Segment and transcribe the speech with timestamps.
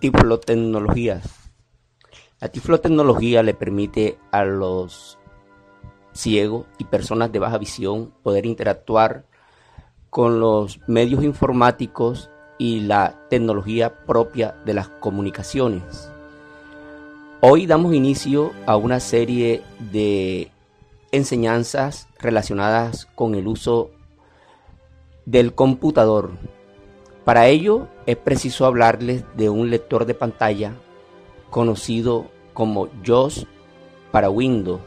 [0.00, 1.50] Tiflotecnologías.
[2.40, 5.18] La tiflotecnología le permite a los
[6.12, 9.26] ciegos y personas de baja visión poder interactuar
[10.08, 16.12] con los medios informáticos y la tecnología propia de las comunicaciones.
[17.40, 20.52] Hoy damos inicio a una serie de
[21.10, 23.90] enseñanzas relacionadas con el uso
[25.26, 26.32] del computador
[27.28, 30.72] para ello es preciso hablarles de un lector de pantalla
[31.50, 33.46] conocido como JOS
[34.10, 34.80] para Windows.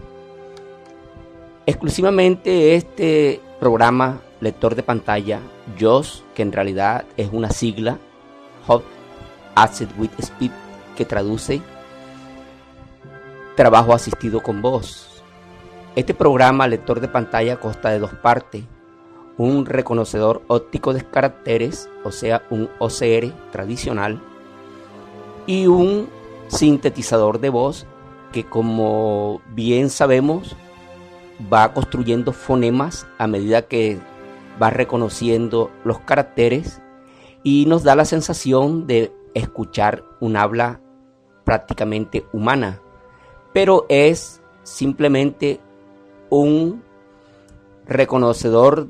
[1.67, 5.39] Exclusivamente este programa lector de pantalla
[5.79, 7.99] JOS, que en realidad es una sigla,
[8.65, 8.85] Hot
[9.53, 10.49] Asset with Speed,
[10.97, 11.61] que traduce
[13.55, 15.21] trabajo asistido con voz.
[15.95, 18.63] Este programa lector de pantalla consta de dos partes
[19.37, 24.21] un reconocedor óptico de caracteres, o sea, un OCR tradicional,
[25.45, 26.09] y un
[26.47, 27.85] sintetizador de voz
[28.31, 30.55] que como bien sabemos
[31.51, 33.99] va construyendo fonemas a medida que
[34.61, 36.81] va reconociendo los caracteres
[37.43, 40.81] y nos da la sensación de escuchar un habla
[41.43, 42.79] prácticamente humana,
[43.53, 45.59] pero es simplemente
[46.29, 46.83] un
[47.85, 48.89] reconocedor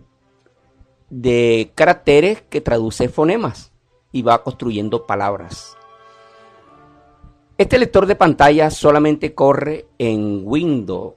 [1.11, 3.71] de caracteres que traduce fonemas
[4.11, 5.77] y va construyendo palabras.
[7.57, 11.13] Este lector de pantalla solamente corre en Windows,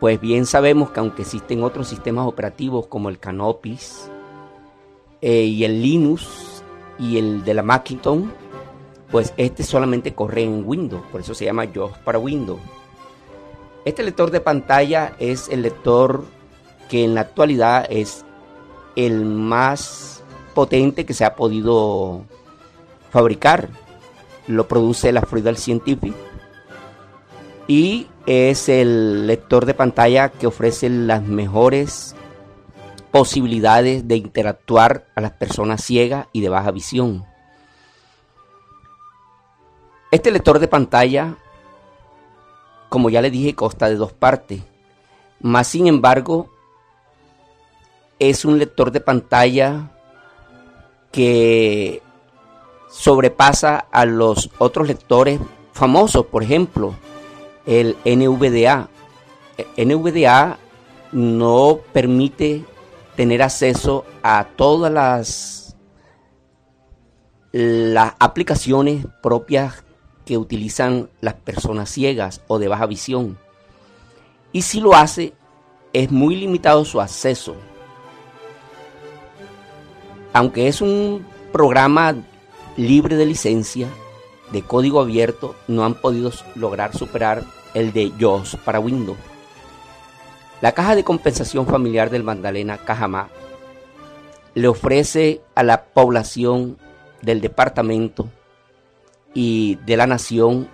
[0.00, 4.10] pues bien sabemos que aunque existen otros sistemas operativos como el Canopis
[5.20, 6.62] eh, y el Linux
[6.98, 8.24] y el de la Macintosh,
[9.10, 12.60] pues este solamente corre en Windows, por eso se llama JOS para Windows.
[13.84, 16.24] Este lector de pantalla es el lector
[16.88, 18.25] que en la actualidad es
[18.96, 20.22] el más
[20.54, 22.24] potente que se ha podido
[23.10, 23.68] fabricar.
[24.46, 26.14] Lo produce la Freudal Scientific
[27.68, 32.14] y es el lector de pantalla que ofrece las mejores
[33.10, 37.24] posibilidades de interactuar a las personas ciegas y de baja visión.
[40.10, 41.36] Este lector de pantalla,
[42.88, 44.62] como ya le dije, consta de dos partes.
[45.40, 46.50] Más sin embargo,
[48.18, 49.90] es un lector de pantalla
[51.12, 52.02] que
[52.90, 55.40] sobrepasa a los otros lectores
[55.72, 56.94] famosos, por ejemplo,
[57.66, 58.88] el NVDA.
[59.76, 60.58] NVDA
[61.12, 62.64] no permite
[63.16, 65.76] tener acceso a todas las,
[67.52, 69.84] las aplicaciones propias
[70.24, 73.38] que utilizan las personas ciegas o de baja visión.
[74.52, 75.34] Y si lo hace,
[75.92, 77.56] es muy limitado su acceso
[80.36, 82.14] aunque es un programa
[82.76, 83.88] libre de licencia,
[84.52, 87.42] de código abierto, no han podido lograr superar
[87.72, 89.16] el de JOS para Windows.
[90.60, 93.30] La Caja de Compensación Familiar del Magdalena, Cajamá,
[94.52, 96.76] le ofrece a la población
[97.22, 98.28] del departamento
[99.32, 100.68] y de la nación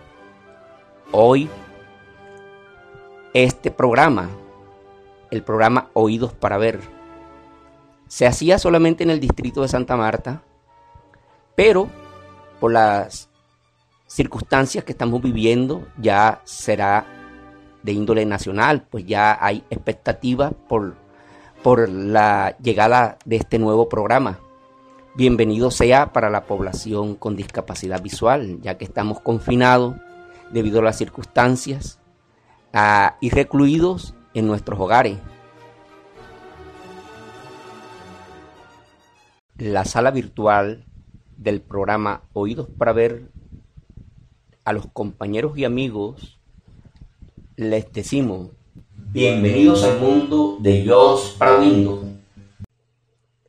[1.13, 1.49] hoy
[3.33, 4.29] este programa,
[5.31, 6.81] el programa Oídos para Ver
[8.13, 10.43] se hacía solamente en el distrito de Santa Marta,
[11.57, 11.89] pero
[12.61, 13.31] por las
[14.07, 17.07] circunstancias que estamos viviendo ya será
[17.83, 20.95] de índole nacional, pues ya hay expectativas por,
[21.63, 24.41] por la llegada de este nuevo programa.
[25.15, 29.95] Bienvenido sea para la población con discapacidad visual, ya que estamos confinados
[30.51, 31.99] debido a las circunstancias
[32.75, 35.17] ah, y recluidos en nuestros hogares.
[39.63, 40.85] La sala virtual
[41.37, 43.31] del programa Oídos para Ver,
[44.65, 46.41] a los compañeros y amigos
[47.55, 48.51] les decimos
[48.97, 52.05] bienvenidos al mundo de Dios para Windows.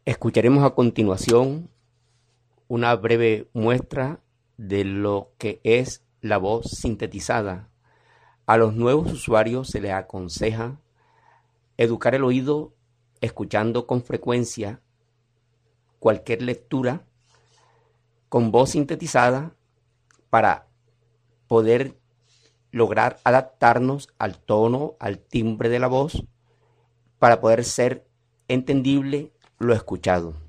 [0.06, 1.68] Escucharemos a continuación
[2.68, 4.20] una breve muestra
[4.58, 7.70] de lo que es la voz sintetizada.
[8.46, 10.80] A los nuevos usuarios se les aconseja
[11.78, 12.76] educar el oído
[13.20, 14.80] escuchando con frecuencia
[16.04, 17.06] cualquier lectura
[18.28, 19.56] con voz sintetizada
[20.30, 20.68] para
[21.48, 21.98] poder
[22.72, 26.26] lograr adaptarnos al tono, al timbre de la voz,
[27.20, 28.06] para poder ser
[28.50, 30.43] entendible lo escuchado.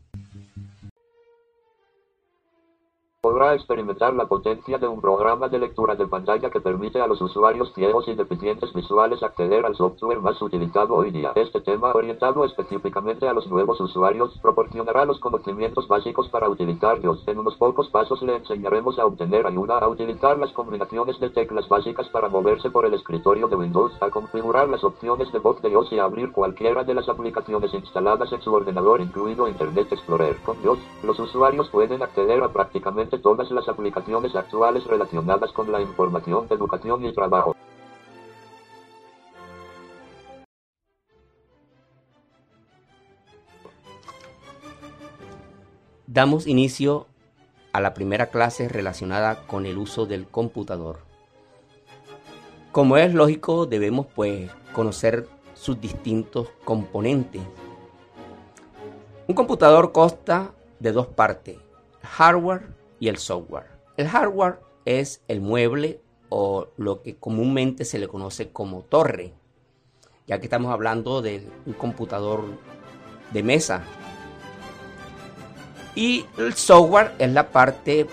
[3.25, 7.23] Podrá experimentar la potencia de un programa de lectura de pantalla que permite a los
[7.23, 11.33] usuarios ciegos y deficientes visuales acceder al software más utilizado hoy día.
[11.35, 17.27] Este tema, orientado específicamente a los nuevos usuarios, proporcionará los conocimientos básicos para utilizarlos.
[17.27, 21.67] En unos pocos pasos le enseñaremos a obtener ayuda a utilizar las combinaciones de teclas
[21.67, 25.71] básicas para moverse por el escritorio de Windows, a configurar las opciones de voz de
[25.71, 30.37] Dios y a abrir cualquiera de las aplicaciones instaladas en su ordenador, incluido Internet Explorer.
[30.45, 35.81] Con Dios, los usuarios pueden acceder a prácticamente todas las aplicaciones actuales relacionadas con la
[35.81, 37.55] información, educación y trabajo.
[46.07, 47.09] Damos inicio
[47.73, 51.01] a la primera clase relacionada con el uso del computador.
[52.71, 57.43] Como es lógico, debemos pues conocer sus distintos componentes.
[59.27, 61.57] Un computador consta de dos partes,
[62.03, 63.67] hardware y el software.
[63.99, 69.35] El hardware es el mueble o lo que comúnmente se le conoce como torre,
[70.27, 72.45] ya que estamos hablando de un computador
[73.31, 73.83] de mesa.
[75.95, 78.07] Y el software es la parte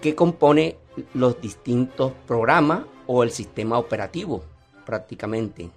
[0.00, 0.76] que compone
[1.14, 4.42] los distintos programas o el sistema operativo
[4.84, 5.70] prácticamente.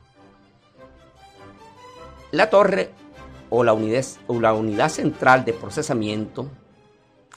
[2.31, 2.89] La torre
[3.51, 6.49] o la unidad, o la unidad central de procesamiento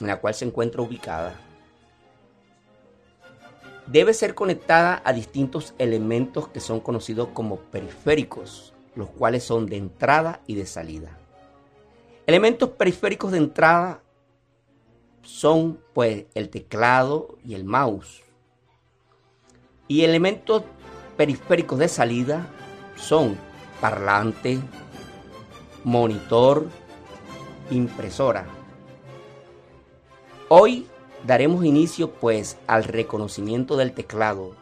[0.03, 1.35] en la cual se encuentra ubicada,
[3.87, 9.77] debe ser conectada a distintos elementos que son conocidos como periféricos, los cuales son de
[9.77, 11.19] entrada y de salida.
[12.27, 14.03] Elementos periféricos de entrada
[15.23, 18.23] son pues el teclado y el mouse.
[19.89, 20.63] Y elementos
[21.17, 22.47] periféricos de salida
[22.97, 23.37] son
[23.81, 24.61] parlante,
[25.85, 26.69] monitor,
[27.71, 28.62] impresora.
[30.55, 30.87] Hoy
[31.27, 34.55] daremos inicio pues al reconocimiento del teclado,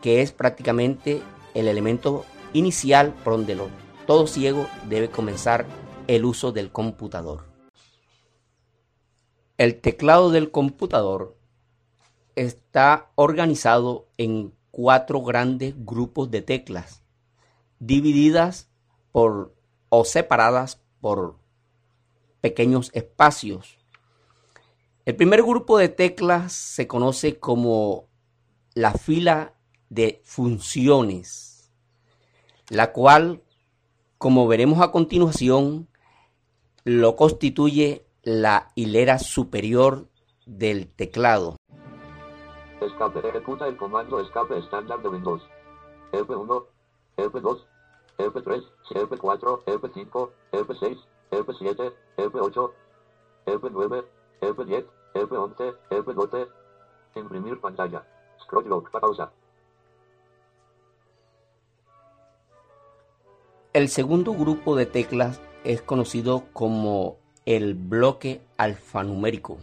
[0.00, 1.20] que es prácticamente
[1.52, 2.24] el elemento
[2.54, 3.60] inicial por donde
[4.06, 5.66] todo ciego debe comenzar
[6.06, 7.44] el uso del computador.
[9.58, 11.36] El teclado del computador
[12.34, 17.02] está organizado en cuatro grandes grupos de teclas,
[17.78, 18.70] divididas
[19.12, 19.54] por
[19.90, 21.36] o separadas por
[22.40, 23.76] pequeños espacios
[25.06, 28.08] el primer grupo de teclas se conoce como
[28.74, 29.54] la fila
[29.88, 31.72] de funciones,
[32.70, 33.40] la cual,
[34.18, 35.86] como veremos a continuación,
[36.82, 40.08] lo constituye la hilera superior
[40.44, 41.54] del teclado.
[42.80, 43.28] Escape.
[43.28, 45.42] Ejecuta el comando escape estándar de Windows.
[46.10, 46.66] F1,
[47.16, 47.64] F2,
[48.18, 50.98] F3, F4, F5, F6,
[51.30, 52.72] F7, F8,
[53.46, 54.04] F9,
[54.40, 56.48] F10, F11, F12.
[57.14, 58.04] Imprimir pantalla.
[58.42, 58.90] Scroll lock.
[58.90, 59.30] Pausa.
[63.72, 69.58] El segundo grupo de teclas es conocido como el bloque alfanumérico.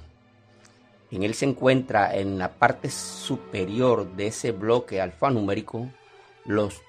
[1.10, 5.90] En él se encuentra en la parte superior de ese bloque alfanumérico
[6.46, 6.82] los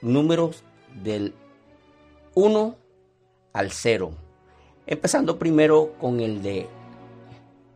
[0.00, 0.64] números
[1.02, 1.34] del
[2.34, 2.76] 1
[3.52, 4.12] al 0,
[4.86, 6.68] empezando primero con el de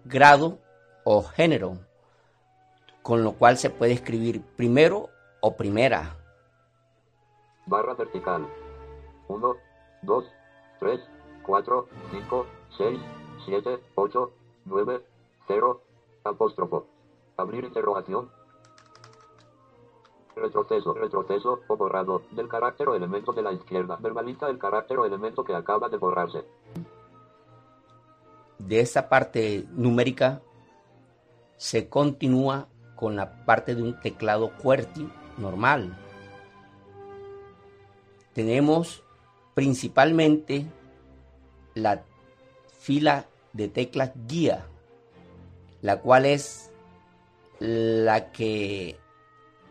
[0.05, 0.59] grado
[1.05, 1.79] o género,
[3.03, 5.09] con lo cual se puede escribir primero
[5.41, 6.17] o primera.
[7.67, 8.47] Barra vertical.
[9.29, 9.57] 1,
[10.03, 10.25] 2,
[10.81, 11.01] 3,
[11.43, 12.47] 4, 5,
[12.77, 13.01] 6,
[13.47, 14.33] 7, 8,
[14.67, 15.05] 9,
[15.49, 15.81] 0,
[16.25, 16.87] apóstrofo.
[17.37, 18.31] Abrir interrogación.
[20.37, 23.97] Retroceso, retroceso o borrado del carácter o elemento de la izquierda.
[24.01, 26.45] Verbaliza el carácter o elemento que acaba de borrarse
[28.59, 30.43] de esa parte numérica
[31.57, 35.97] se continúa con la parte de un teclado QWERTY normal.
[38.33, 39.03] Tenemos
[39.55, 40.67] principalmente
[41.75, 42.05] la
[42.79, 44.67] fila de teclas guía,
[45.81, 46.73] la cual es
[47.61, 48.99] la que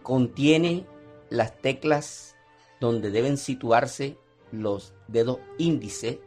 [0.02, 0.86] contiene
[1.30, 2.36] las teclas
[2.80, 4.18] donde deben situarse
[4.52, 6.22] los dedos índice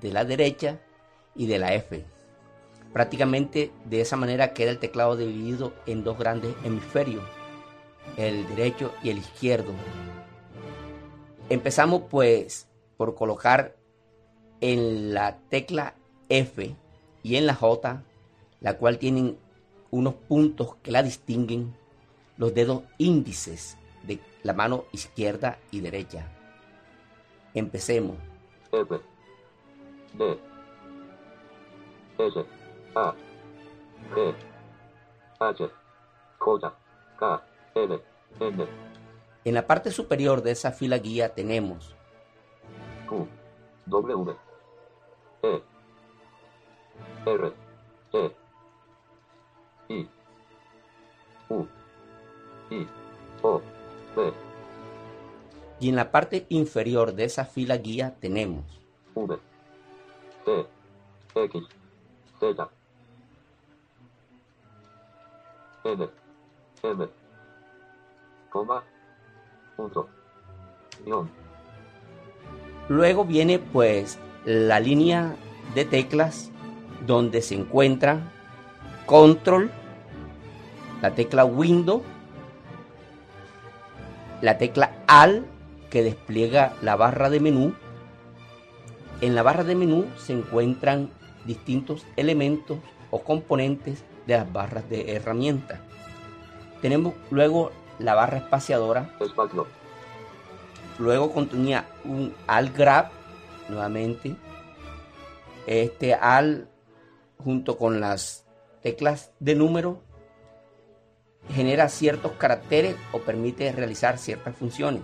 [0.00, 0.80] de la derecha
[1.36, 2.04] y de la F.
[2.92, 7.22] Prácticamente de esa manera queda el teclado dividido en dos grandes hemisferios,
[8.16, 9.72] el derecho y el izquierdo.
[11.48, 13.76] Empezamos pues por colocar
[14.60, 15.94] en la tecla
[16.28, 16.74] F
[17.22, 18.02] y en la J,
[18.60, 19.36] la cual tienen
[19.90, 21.74] unos puntos que la distinguen,
[22.36, 26.28] los dedos índices de la mano izquierda y derecha.
[27.54, 28.16] Empecemos.
[28.72, 29.00] F,
[32.18, 32.44] S,
[32.94, 33.14] A,
[34.14, 34.34] G,
[35.38, 35.70] H,
[36.38, 36.74] J,
[37.18, 37.42] K,
[37.74, 38.02] L,
[38.40, 38.66] N,
[39.44, 41.94] En la parte superior de esa fila guía tenemos
[43.08, 43.28] Q,
[43.86, 44.36] W,
[45.42, 45.62] E,
[47.26, 47.52] R,
[48.12, 48.32] E,
[49.88, 50.08] I,
[51.48, 51.66] U,
[52.70, 52.86] I,
[53.42, 53.60] O,
[54.14, 54.32] P,
[55.78, 58.64] y en la parte inferior de esa fila guía tenemos
[59.14, 59.38] V,
[60.44, 60.66] T,
[61.34, 61.62] X,
[69.76, 70.08] Punto,
[72.88, 75.36] Luego viene pues la línea
[75.74, 76.50] de teclas
[77.06, 78.32] donde se encuentra
[79.06, 79.70] control,
[81.02, 82.02] la tecla window,
[84.40, 85.46] la tecla al
[85.90, 87.74] que despliega la barra de menú.
[89.20, 91.10] En la barra de menú se encuentran
[91.46, 92.78] distintos elementos
[93.10, 95.80] o componentes de las barras de herramientas.
[96.82, 99.10] Tenemos luego la barra espaciadora
[100.98, 103.10] Luego contenía un al grab
[103.68, 104.36] nuevamente.
[105.66, 106.68] Este al
[107.42, 108.46] junto con las
[108.82, 110.02] teclas de número
[111.50, 115.02] genera ciertos caracteres o permite realizar ciertas funciones.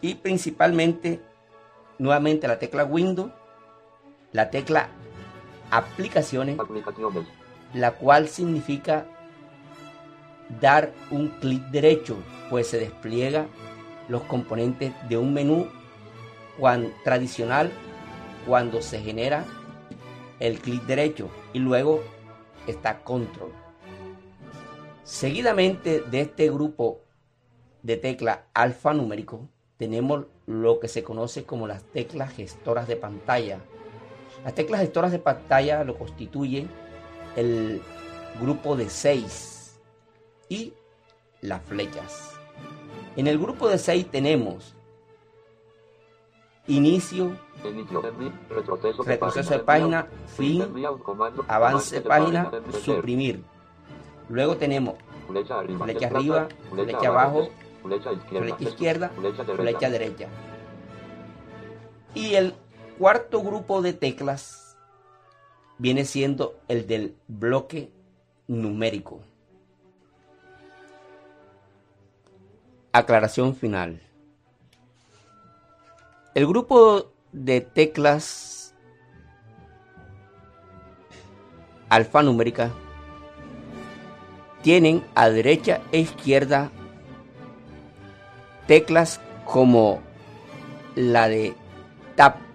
[0.00, 1.20] Y principalmente
[1.98, 3.30] nuevamente la tecla Windows,
[4.36, 4.88] la tecla
[5.70, 7.26] aplicaciones, aplicaciones,
[7.72, 9.06] la cual significa
[10.60, 12.18] dar un clic derecho,
[12.50, 13.46] pues se despliega
[14.08, 15.68] los componentes de un menú
[16.58, 17.72] cuan- tradicional
[18.46, 19.46] cuando se genera
[20.38, 22.02] el clic derecho y luego
[22.66, 23.52] está control.
[25.02, 27.00] Seguidamente de este grupo
[27.82, 33.60] de teclas alfanumérico tenemos lo que se conoce como las teclas gestoras de pantalla.
[34.44, 36.68] Las teclas gestoras de pantalla lo constituyen
[37.34, 37.82] el
[38.40, 39.78] grupo de 6
[40.48, 40.72] y
[41.40, 42.32] las flechas.
[43.16, 44.74] En el grupo de 6 tenemos
[46.66, 47.36] inicio,
[49.04, 50.64] retroceso de página, fin,
[51.02, 52.50] comando, avance de página,
[52.82, 53.42] suprimir.
[54.28, 54.94] Luego tenemos
[55.26, 57.48] flecha arriba, flecha desplaza, arriba, flecha abajo,
[57.82, 60.28] flecha izquierda, flecha izquierda, flecha derecha, flecha derecha.
[62.14, 62.54] Y el
[62.98, 64.76] cuarto grupo de teclas
[65.78, 67.90] viene siendo el del bloque
[68.46, 69.20] numérico.
[72.92, 74.00] Aclaración final.
[76.34, 78.74] El grupo de teclas
[81.88, 82.72] alfanumérica
[84.62, 86.70] tienen a derecha e izquierda
[88.66, 90.00] teclas como
[90.94, 91.54] la de
[92.16, 92.45] Tab,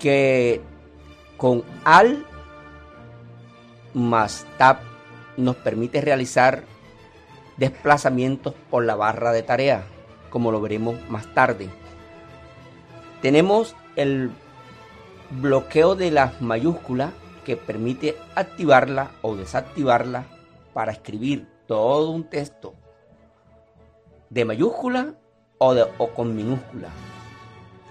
[0.00, 0.60] que
[1.36, 2.26] con Al
[3.94, 4.78] más Tab
[5.36, 6.64] nos permite realizar
[7.56, 9.84] desplazamientos por la barra de tarea,
[10.30, 11.68] como lo veremos más tarde.
[13.22, 14.30] Tenemos el
[15.30, 17.12] bloqueo de las mayúsculas
[17.44, 20.24] que permite activarla o desactivarla
[20.72, 22.74] para escribir todo un texto
[24.30, 25.14] de mayúscula
[25.58, 26.88] o, o con minúscula,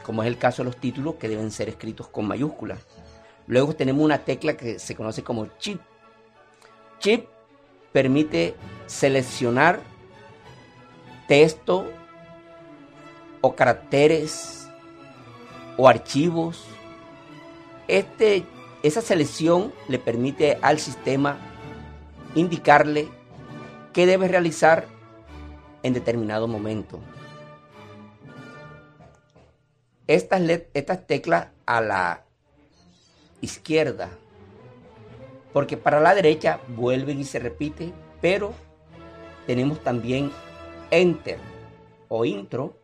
[0.10, 2.80] como es el caso de los títulos que deben ser escritos con mayúsculas.
[3.46, 5.80] Luego tenemos una tecla que se conoce como chip.
[6.98, 7.28] Chip
[7.92, 8.56] permite
[8.88, 9.82] seleccionar
[11.28, 11.86] texto
[13.42, 14.68] o caracteres
[15.78, 16.66] o archivos.
[17.88, 18.46] Este,
[18.82, 21.38] esa selección le permite al sistema
[22.34, 23.10] indicarle
[23.94, 24.88] qué debe realizar
[25.84, 27.00] en determinado momento.
[30.10, 32.26] Estas, teclas a la
[33.42, 34.10] izquierda,
[35.54, 38.56] porque para la derecha vuelven y se repite, pero
[39.46, 40.32] tenemos también
[40.90, 41.38] enter
[42.08, 42.76] o intro,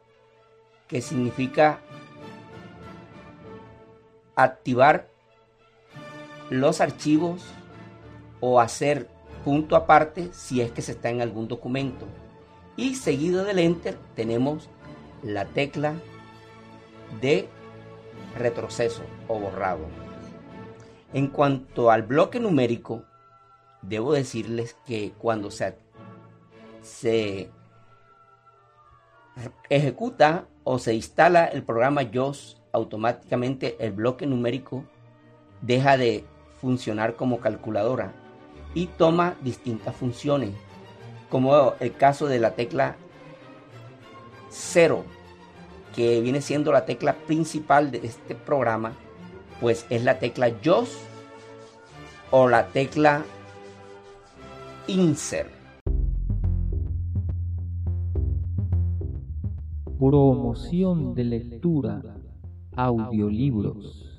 [0.88, 1.80] que significa
[4.36, 5.08] activar
[6.52, 7.42] los archivos
[8.40, 9.10] o hacer
[9.44, 12.06] punto aparte si es que se está en algún documento.
[12.78, 14.70] Y seguido del enter tenemos
[15.24, 15.96] la tecla
[17.22, 17.48] de
[18.38, 19.86] retroceso o borrado.
[21.14, 23.04] En cuanto al bloque numérico,
[23.82, 25.78] debo decirles que cuando se,
[26.82, 27.50] se
[29.70, 34.84] ejecuta o se instala el programa JOS, automáticamente el bloque numérico
[35.62, 36.26] deja de
[36.60, 38.12] funcionar como calculadora
[38.74, 40.52] y toma distintas funciones,
[41.30, 42.98] como el caso de la tecla
[44.50, 45.06] 0,
[45.96, 48.94] que viene siendo la tecla principal de este programa,
[49.62, 50.98] pues es la tecla JOS
[52.32, 53.24] o la tecla
[54.88, 55.50] Insert.
[59.98, 62.04] Promoción de lectura,
[62.76, 64.15] audiolibros.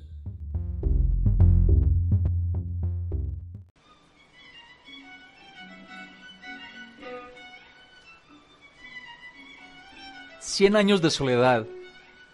[10.57, 11.67] Cien años de soledad.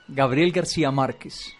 [0.07, 1.57] Gabriel García Márquez.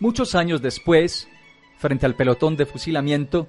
[0.00, 1.28] Muchos años después,
[1.78, 3.46] frente al pelotón de fusilamiento,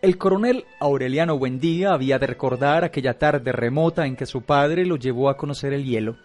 [0.00, 4.94] el coronel Aureliano Buendía había de recordar aquella tarde remota en que su padre lo
[4.94, 6.18] llevó a conocer el hielo.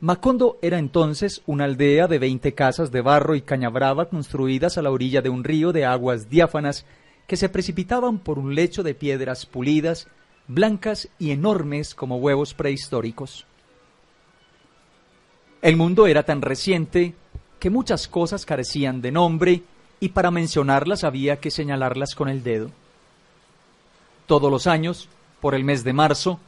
[0.00, 4.82] Macondo era entonces una aldea de veinte casas de barro y caña brava construidas a
[4.82, 6.86] la orilla de un río de aguas diáfanas
[7.26, 10.06] que se precipitaban por un lecho de piedras pulidas,
[10.46, 13.44] blancas y enormes como huevos prehistóricos.
[15.62, 17.14] El mundo era tan reciente
[17.58, 19.62] que muchas cosas carecían de nombre
[19.98, 22.70] y para mencionarlas había que señalarlas con el dedo.
[24.26, 25.08] Todos los años,
[25.40, 26.38] por el mes de marzo,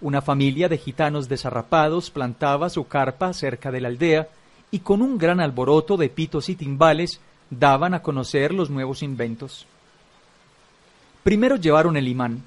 [0.00, 4.28] una familia de gitanos desarrapados plantaba su carpa cerca de la aldea
[4.70, 9.66] y con un gran alboroto de pitos y timbales daban a conocer los nuevos inventos.
[11.22, 12.42] Primero llevaron el imán.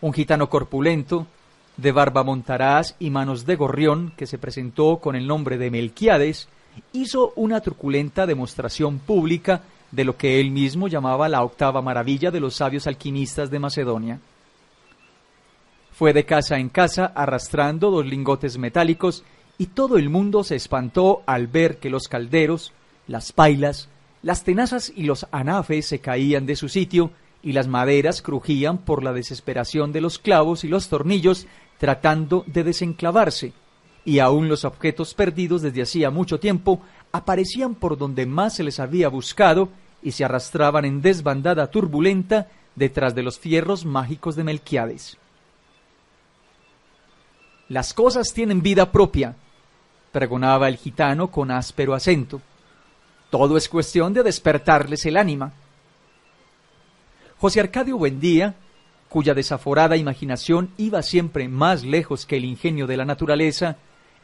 [0.00, 1.26] Un gitano corpulento,
[1.76, 6.48] de barba montaraz y manos de gorrión, que se presentó con el nombre de Melquiades,
[6.92, 12.40] hizo una truculenta demostración pública de lo que él mismo llamaba la octava maravilla de
[12.40, 14.20] los sabios alquimistas de Macedonia.
[16.00, 19.22] Fue de casa en casa arrastrando dos lingotes metálicos
[19.58, 22.72] y todo el mundo se espantó al ver que los calderos,
[23.06, 23.90] las pailas,
[24.22, 27.10] las tenazas y los anafes se caían de su sitio
[27.42, 32.64] y las maderas crujían por la desesperación de los clavos y los tornillos tratando de
[32.64, 33.52] desenclavarse,
[34.02, 36.80] y aún los objetos perdidos desde hacía mucho tiempo
[37.12, 39.68] aparecían por donde más se les había buscado
[40.02, 45.18] y se arrastraban en desbandada turbulenta detrás de los fierros mágicos de Melquiades.
[47.70, 49.36] Las cosas tienen vida propia,
[50.10, 52.42] pregonaba el gitano con áspero acento.
[53.30, 55.52] Todo es cuestión de despertarles el ánima.
[57.38, 58.56] José Arcadio Buendía,
[59.08, 63.76] cuya desaforada imaginación iba siempre más lejos que el ingenio de la naturaleza,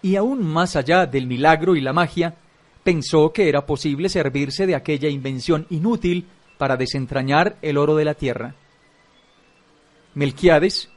[0.02, 2.34] y aún más allá del milagro y la magia,
[2.82, 6.26] pensó que era posible servirse de aquella invención inútil
[6.58, 8.56] para desentrañar el oro de la tierra.
[10.14, 10.90] Melquiades,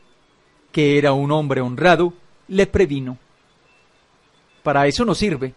[0.72, 2.16] que era un hombre honrado,
[2.50, 3.18] le previno.
[4.64, 5.54] Para eso no sirve.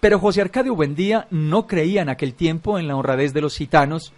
[0.00, 4.12] Pero José Arcadio Buendía no creía en aquel tiempo en la honradez de los gitanos,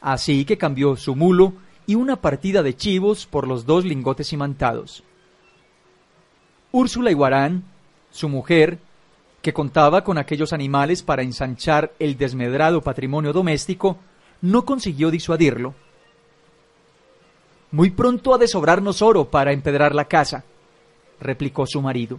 [0.00, 1.54] así que cambió su mulo
[1.86, 5.02] y una partida de chivos por los dos lingotes imantados.
[6.70, 7.64] Úrsula Iguarán,
[8.10, 8.78] su mujer,
[9.42, 13.98] que contaba con aquellos animales para ensanchar el desmedrado patrimonio doméstico,
[14.40, 15.74] no consiguió disuadirlo.
[17.72, 20.44] Muy pronto ha de sobrarnos oro para empedrar la casa,
[21.22, 22.18] replicó su marido.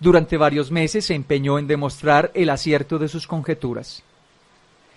[0.00, 4.02] Durante varios meses se empeñó en demostrar el acierto de sus conjeturas.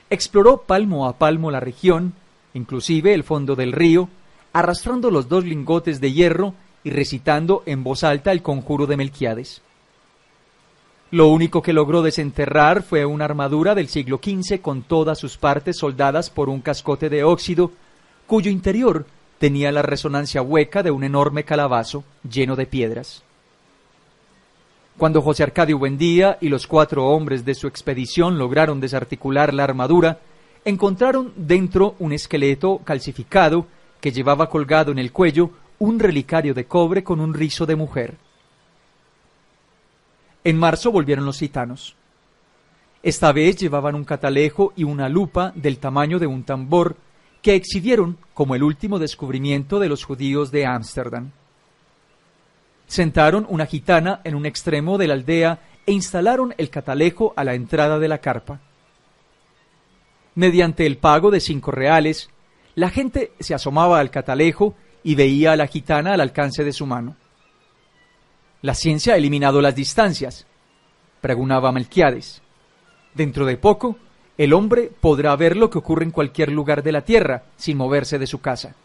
[0.10, 2.14] Exploró palmo a palmo la región,
[2.54, 4.10] inclusive el fondo del río,
[4.54, 9.62] arrastrando los dos lingotes de hierro y recitando en voz alta el conjuro de Melquiades.
[11.12, 15.78] Lo único que logró desenterrar fue una armadura del siglo XV con todas sus partes
[15.78, 17.72] soldadas por un cascote de óxido,
[18.26, 19.06] cuyo interior
[19.39, 23.23] tenía la resonancia hueca de un enorme calabazo lleno de piedras.
[24.97, 30.19] Cuando José Arcadio Buendía y los cuatro hombres de su expedición lograron desarticular la armadura,
[30.65, 33.67] encontraron dentro un esqueleto calcificado
[34.02, 38.15] que llevaba colgado en el cuello un relicario de cobre con un rizo de mujer.
[40.43, 41.95] En marzo volvieron los gitanos.
[43.04, 46.95] Esta vez llevaban un catalejo y una lupa del tamaño de un tambor
[47.41, 51.32] que exhibieron como el último descubrimiento de los judíos de Ámsterdam.
[52.88, 57.54] Sentaron una gitana en un extremo de la aldea e instalaron el catalejo a la
[57.54, 58.60] entrada de la carpa.
[60.36, 62.30] Mediante el pago de cinco reales,
[62.76, 66.86] la gente se asomaba al catalejo y veía a la gitana al alcance de su
[66.86, 67.15] mano.
[68.62, 70.45] La ciencia ha eliminado las distancias,
[71.21, 72.41] preguntaba Melquiades.
[73.13, 73.97] Dentro de poco,
[74.38, 78.19] el hombre podrá ver lo que ocurre en cualquier lugar de la tierra sin moverse
[78.19, 78.76] de su casa.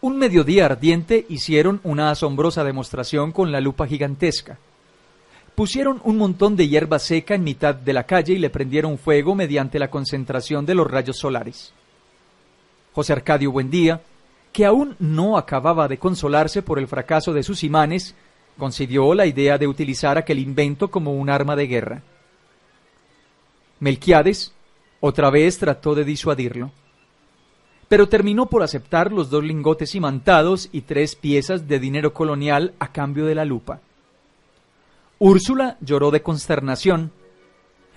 [0.00, 4.58] Un mediodía ardiente hicieron una asombrosa demostración con la lupa gigantesca.
[5.54, 9.36] Pusieron un montón de hierba seca en mitad de la calle y le prendieron fuego
[9.36, 11.72] mediante la concentración de los rayos solares.
[12.94, 14.00] José Arcadio Buendía,
[14.52, 18.16] que aún no acababa de consolarse por el fracaso de sus imanes,
[18.58, 22.02] concibió la idea de utilizar aquel invento como un arma de guerra.
[23.82, 24.52] Melquiades
[25.00, 26.70] otra vez trató de disuadirlo,
[27.88, 32.92] pero terminó por aceptar los dos lingotes imantados y tres piezas de dinero colonial a
[32.92, 33.80] cambio de la lupa.
[35.18, 37.10] Úrsula lloró de consternación.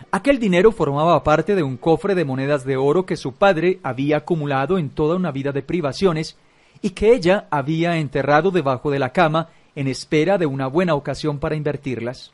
[0.09, 4.17] Aquel dinero formaba parte de un cofre de monedas de oro que su padre había
[4.17, 6.35] acumulado en toda una vida de privaciones
[6.81, 11.37] y que ella había enterrado debajo de la cama en espera de una buena ocasión
[11.37, 12.31] para invertirlas.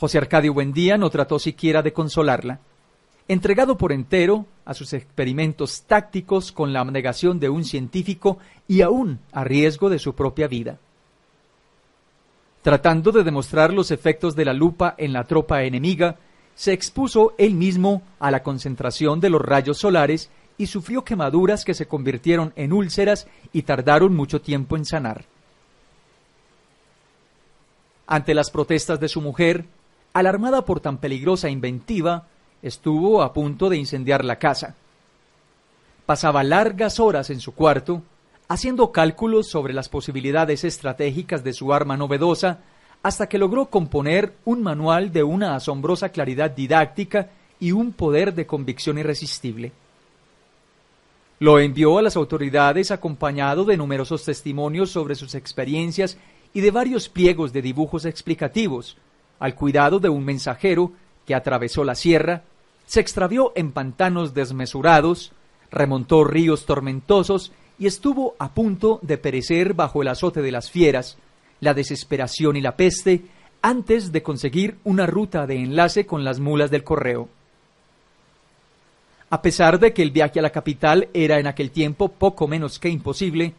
[0.00, 2.60] José Arcadio Buendía no trató siquiera de consolarla.
[3.28, 9.20] Entregado por entero a sus experimentos tácticos con la abnegación de un científico y aún
[9.30, 10.78] a riesgo de su propia vida.
[12.62, 16.16] Tratando de demostrar los efectos de la lupa en la tropa enemiga,
[16.54, 21.74] se expuso él mismo a la concentración de los rayos solares y sufrió quemaduras que
[21.74, 25.26] se convirtieron en úlceras y tardaron mucho tiempo en sanar.
[28.06, 29.66] Ante las protestas de su mujer,
[30.12, 32.26] alarmada por tan peligrosa inventiva,
[32.62, 34.74] estuvo a punto de incendiar la casa.
[36.06, 38.02] Pasaba largas horas en su cuarto,
[38.48, 42.58] haciendo cálculos sobre las posibilidades estratégicas de su arma novedosa,
[43.02, 48.46] hasta que logró componer un manual de una asombrosa claridad didáctica y un poder de
[48.46, 49.72] convicción irresistible.
[51.38, 56.18] Lo envió a las autoridades acompañado de numerosos testimonios sobre sus experiencias
[56.52, 58.98] y de varios pliegos de dibujos explicativos,
[59.40, 60.92] al cuidado de un mensajero
[61.26, 62.44] que atravesó la sierra,
[62.86, 65.32] se extravió en pantanos desmesurados,
[65.70, 71.16] remontó ríos tormentosos y estuvo a punto de perecer bajo el azote de las fieras,
[71.60, 73.22] la desesperación y la peste,
[73.62, 77.28] antes de conseguir una ruta de enlace con las mulas del correo.
[79.30, 82.78] A pesar de que el viaje a la capital era en aquel tiempo poco menos
[82.78, 83.54] que imposible,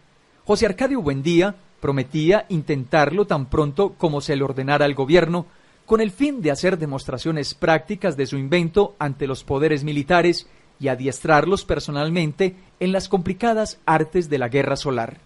[0.46, 5.46] José Arcadio Buendía prometía intentarlo tan pronto como se le ordenara al gobierno
[5.92, 10.48] con el fin de hacer demostraciones prácticas de su invento ante los poderes militares
[10.80, 15.18] y adiestrarlos personalmente en las complicadas artes de la guerra solar.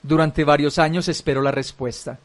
[0.00, 2.20] Durante varios años esperó la respuesta.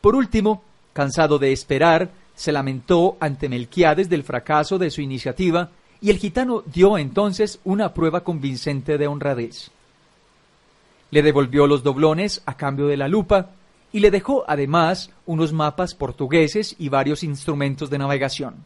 [0.00, 0.62] Por último,
[0.92, 6.62] cansado de esperar, se lamentó ante Melquiades del fracaso de su iniciativa y el gitano
[6.72, 9.72] dio entonces una prueba convincente de honradez.
[11.10, 13.50] Le devolvió los doblones a cambio de la lupa
[13.92, 18.64] y le dejó además unos mapas portugueses y varios instrumentos de navegación.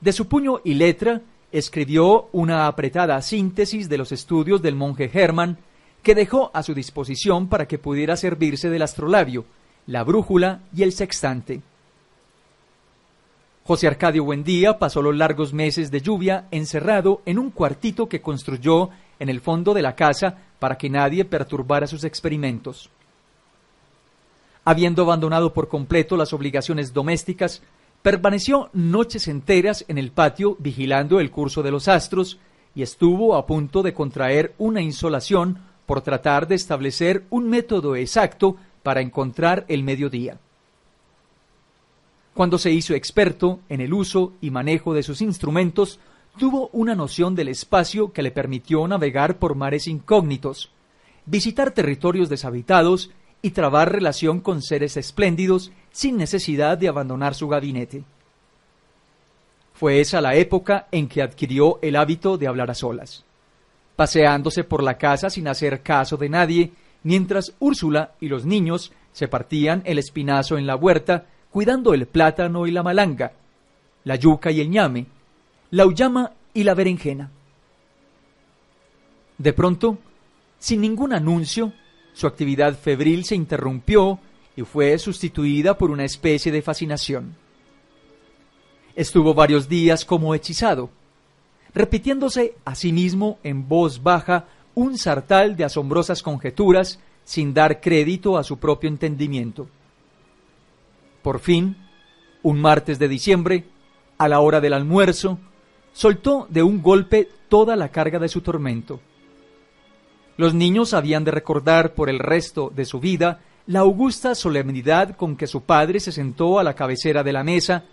[0.00, 5.58] De su puño y letra escribió una apretada síntesis de los estudios del monje Hermann
[6.02, 9.44] que dejó a su disposición para que pudiera servirse del astrolabio,
[9.86, 11.60] la brújula y el sextante.
[13.64, 18.90] José Arcadio Buendía pasó los largos meses de lluvia encerrado en un cuartito que construyó
[19.18, 22.88] en el fondo de la casa para que nadie perturbara sus experimentos.
[24.68, 27.62] Habiendo abandonado por completo las obligaciones domésticas,
[28.02, 32.38] permaneció noches enteras en el patio vigilando el curso de los astros
[32.74, 38.56] y estuvo a punto de contraer una insolación por tratar de establecer un método exacto
[38.82, 40.38] para encontrar el mediodía.
[42.34, 45.98] Cuando se hizo experto en el uso y manejo de sus instrumentos,
[46.36, 50.70] tuvo una noción del espacio que le permitió navegar por mares incógnitos,
[51.24, 53.10] visitar territorios deshabitados
[53.42, 58.04] y trabar relación con seres espléndidos sin necesidad de abandonar su gabinete.
[59.74, 63.24] Fue esa la época en que adquirió el hábito de hablar a solas,
[63.94, 66.72] paseándose por la casa sin hacer caso de nadie,
[67.04, 72.66] mientras Úrsula y los niños se partían el espinazo en la huerta, cuidando el plátano
[72.66, 73.32] y la malanga,
[74.04, 75.06] la yuca y el ñame,
[75.70, 77.30] la uyama y la berenjena.
[79.38, 79.98] De pronto,
[80.58, 81.72] sin ningún anuncio,
[82.18, 84.18] su actividad febril se interrumpió
[84.56, 87.36] y fue sustituida por una especie de fascinación.
[88.96, 90.90] Estuvo varios días como hechizado,
[91.72, 98.36] repitiéndose a sí mismo en voz baja un sartal de asombrosas conjeturas sin dar crédito
[98.36, 99.68] a su propio entendimiento.
[101.22, 101.76] Por fin,
[102.42, 103.64] un martes de diciembre,
[104.18, 105.38] a la hora del almuerzo,
[105.92, 108.98] soltó de un golpe toda la carga de su tormento.
[110.38, 115.36] Los niños habían de recordar por el resto de su vida la augusta solemnidad con
[115.36, 117.84] que su padre se sentó a la cabecera de la mesa,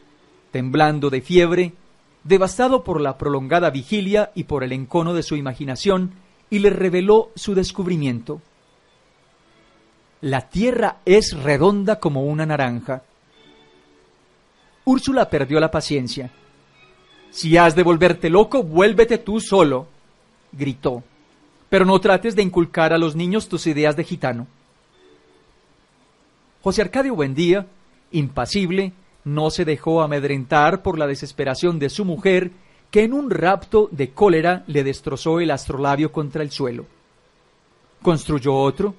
[0.52, 1.74] temblando de fiebre,
[2.24, 6.12] devastado por la prolongada vigilia y por el encono de su imaginación,
[6.52, 8.40] y le reveló su descubrimiento.
[10.22, 13.02] La tierra es redonda como una naranja.
[14.86, 16.30] Úrsula perdió la paciencia.
[17.32, 19.88] Si has de volverte loco, vuélvete tú solo,
[20.52, 21.04] gritó.
[21.76, 24.48] Pero no trates de inculcar a los niños tus ideas de gitano.
[26.64, 27.68] José Arcadio Buendía,
[28.14, 28.94] impasible,
[29.26, 32.52] no se dejó amedrentar por la desesperación de su mujer,
[32.92, 36.86] que en un rapto de cólera le destrozó el astrolabio contra el suelo.
[38.02, 38.96] Construyó otro,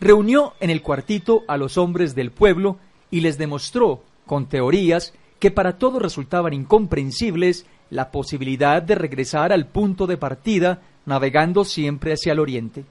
[0.00, 2.78] reunió en el cuartito a los hombres del pueblo
[3.10, 9.66] y les demostró, con teorías que para todos resultaban incomprensibles, la posibilidad de regresar al
[9.66, 12.84] punto de partida navegando siempre hacia el oriente.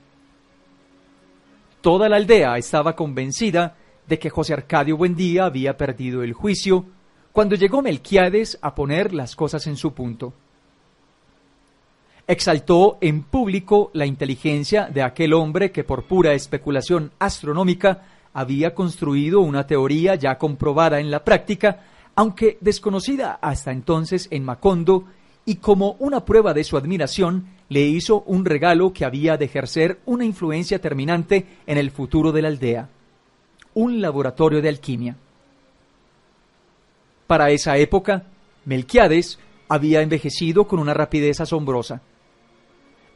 [1.81, 3.75] Toda la aldea estaba convencida
[4.07, 6.85] de que José Arcadio Buendía había perdido el juicio
[7.31, 10.33] cuando llegó Melquiades a poner las cosas en su punto.
[12.27, 19.39] Exaltó en público la inteligencia de aquel hombre que por pura especulación astronómica había construido
[19.41, 25.05] una teoría ya comprobada en la práctica, aunque desconocida hasta entonces en Macondo,
[25.49, 29.99] y como una prueba de su admiración le hizo un regalo que había de ejercer
[30.05, 32.89] una influencia terminante en el futuro de la aldea
[33.73, 35.15] un laboratorio de alquimia.
[37.25, 38.25] Para esa época,
[38.65, 42.01] Melquiades había envejecido con una rapidez asombrosa.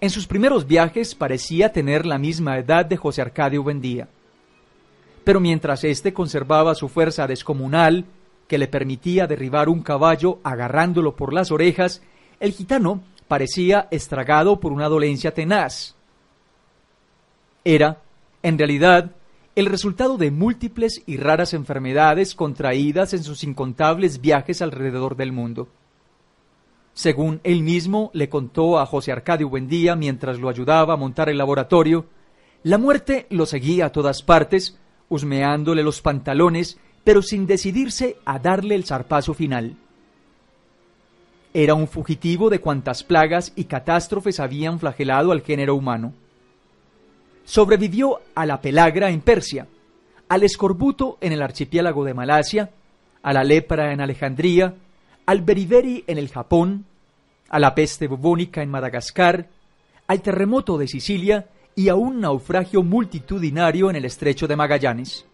[0.02, 4.08] En sus primeros viajes parecía tener la misma edad de José Arcadio Buendía.
[5.24, 8.06] Pero mientras éste conservaba su fuerza descomunal,
[8.48, 12.02] que le permitía derribar un caballo agarrándolo por las orejas,
[12.44, 15.96] el gitano parecía estragado por una dolencia tenaz.
[17.64, 18.02] Era,
[18.42, 19.12] en realidad,
[19.56, 25.70] el resultado de múltiples y raras enfermedades contraídas en sus incontables viajes alrededor del mundo.
[26.94, 31.38] Según él mismo le contó a José Arcadio Buendía mientras lo ayudaba a montar el
[31.38, 32.08] laboratorio,
[32.62, 34.78] la muerte lo seguía a todas partes,
[35.08, 39.78] husmeándole los pantalones, pero sin decidirse a darle el zarpazo final.
[41.54, 46.14] Era un fugitivo de cuantas plagas y catástrofes habían flagelado al género humano
[47.46, 49.68] sobrevivió a la pelagra en Persia,
[50.30, 52.72] al escorbuto en el archipiélago de Malasia,
[53.22, 54.76] a la lepra en Alejandría,
[55.26, 56.86] al beriberi en el Japón,
[57.50, 59.48] a la peste bubónica en Madagascar,
[60.08, 65.26] al terremoto de Sicilia y a un naufragio multitudinario en el estrecho de Magallanes.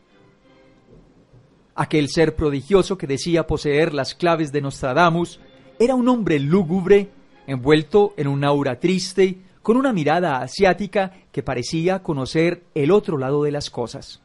[1.76, 5.40] Aquel ser prodigioso que decía poseer las claves de Nostradamus
[5.80, 7.10] era un hombre lúgubre,
[7.48, 13.44] envuelto en un aura triste con una mirada asiática que parecía conocer el otro lado
[13.44, 14.20] de las cosas.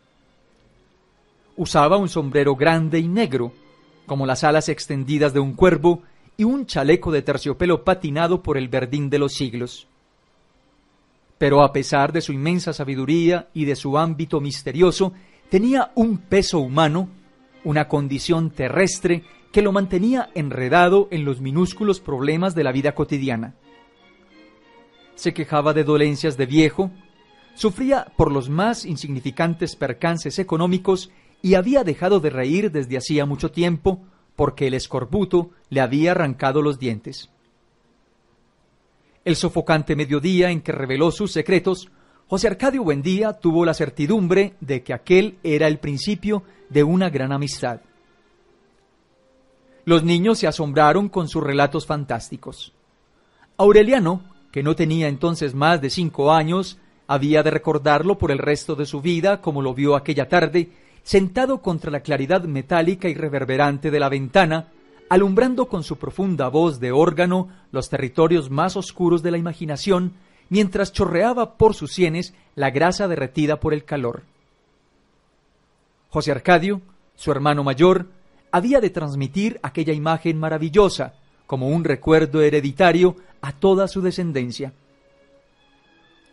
[1.56, 3.52] Usaba un sombrero grande y negro,
[4.06, 6.02] como las alas extendidas de un cuervo,
[6.36, 9.86] y un chaleco de terciopelo patinado por el verdín de los siglos.
[11.38, 15.12] Pero a pesar de su inmensa sabiduría y de su ámbito misterioso,
[15.48, 17.08] tenía un peso humano,
[17.62, 19.22] una condición terrestre
[19.54, 23.54] que lo mantenía enredado en los minúsculos problemas de la vida cotidiana
[25.14, 26.90] se quejaba de dolencias de viejo,
[27.54, 31.10] sufría por los más insignificantes percances económicos
[31.42, 34.02] y había dejado de reír desde hacía mucho tiempo
[34.36, 37.30] porque el escorbuto le había arrancado los dientes.
[39.24, 41.88] El sofocante mediodía en que reveló sus secretos,
[42.26, 47.32] José Arcadio Buendía tuvo la certidumbre de que aquel era el principio de una gran
[47.32, 47.80] amistad.
[49.84, 52.72] Los niños se asombraron con sus relatos fantásticos.
[53.56, 54.22] Aureliano
[54.54, 58.86] que no tenía entonces más de cinco años, había de recordarlo por el resto de
[58.86, 60.70] su vida como lo vio aquella tarde,
[61.02, 64.68] sentado contra la claridad metálica y reverberante de la ventana,
[65.08, 70.12] alumbrando con su profunda voz de órgano los territorios más oscuros de la imaginación,
[70.50, 74.22] mientras chorreaba por sus sienes la grasa derretida por el calor.
[76.10, 76.80] José Arcadio,
[77.16, 78.06] su hermano mayor,
[78.54, 81.14] había de transmitir aquella imagen maravillosa,
[81.44, 84.72] como un recuerdo hereditario a toda su descendencia.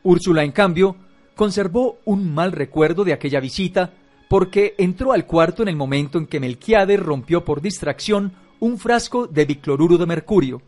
[0.03, 0.95] Úrsula, en cambio,
[1.35, 3.95] conservó un mal recuerdo de aquella visita
[4.29, 9.25] porque entró al cuarto en el momento en que Melquiades rompió por distracción un frasco
[9.25, 10.61] de bicloruro de mercurio.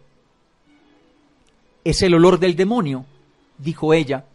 [1.83, 3.05] Es el olor del demonio,
[3.59, 4.25] dijo ella.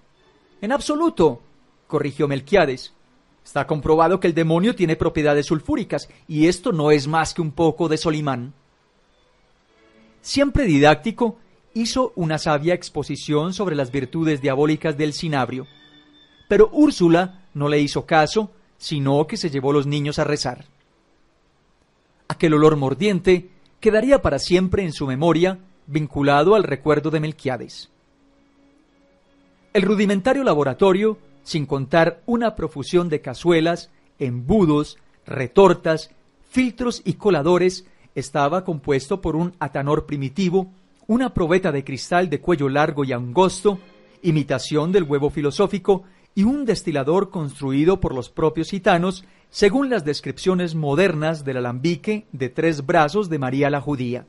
[0.61, 1.43] En absoluto,
[1.89, 2.95] corrigió Melquiades.
[3.49, 7.51] Está comprobado que el demonio tiene propiedades sulfúricas, y esto no es más que un
[7.51, 8.53] poco de Solimán.
[10.21, 11.39] Siempre didáctico,
[11.73, 15.67] hizo una sabia exposición sobre las virtudes diabólicas del cinabrio.
[16.47, 20.67] Pero Úrsula no le hizo caso, sino que se llevó los niños a rezar.
[22.29, 23.49] Aquel olor mordiente
[23.81, 27.89] quedaría para siempre en su memoria, vinculado al recuerdo de Melquiades.
[29.73, 31.17] El rudimentario laboratorio,
[31.49, 36.11] sin contar una profusión de cazuelas, embudos, retortas,
[36.51, 40.71] filtros y coladores, estaba compuesto por un atanor primitivo,
[41.07, 43.79] una probeta de cristal de cuello largo y angosto,
[44.21, 46.03] imitación del huevo filosófico,
[46.35, 52.51] y un destilador construido por los propios gitanos, según las descripciones modernas del alambique de
[52.51, 54.27] tres brazos de María la Judía.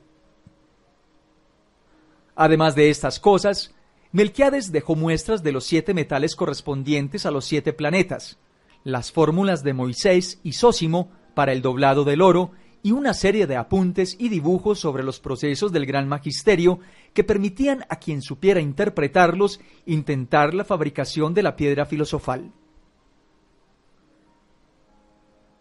[2.34, 3.74] Además de estas cosas,
[4.12, 8.38] Melquiades dejó muestras de los siete metales correspondientes a los siete planetas,
[8.82, 12.50] las fórmulas de Moisés y Sósimo para el doblado del oro
[12.82, 16.80] y una serie de apuntes y dibujos sobre los procesos del gran magisterio
[17.12, 22.50] que permitían a quien supiera interpretarlos intentar la fabricación de la piedra filosofal.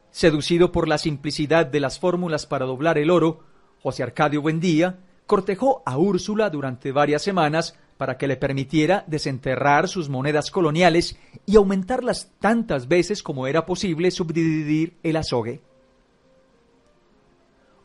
[0.10, 3.42] Seducido por la simplicidad de las fórmulas para doblar el oro,
[3.84, 10.08] José Arcadio Buendía cortejó a Úrsula durante varias semanas para que le permitiera desenterrar sus
[10.08, 15.60] monedas coloniales y aumentarlas tantas veces como era posible subdividir el azogue.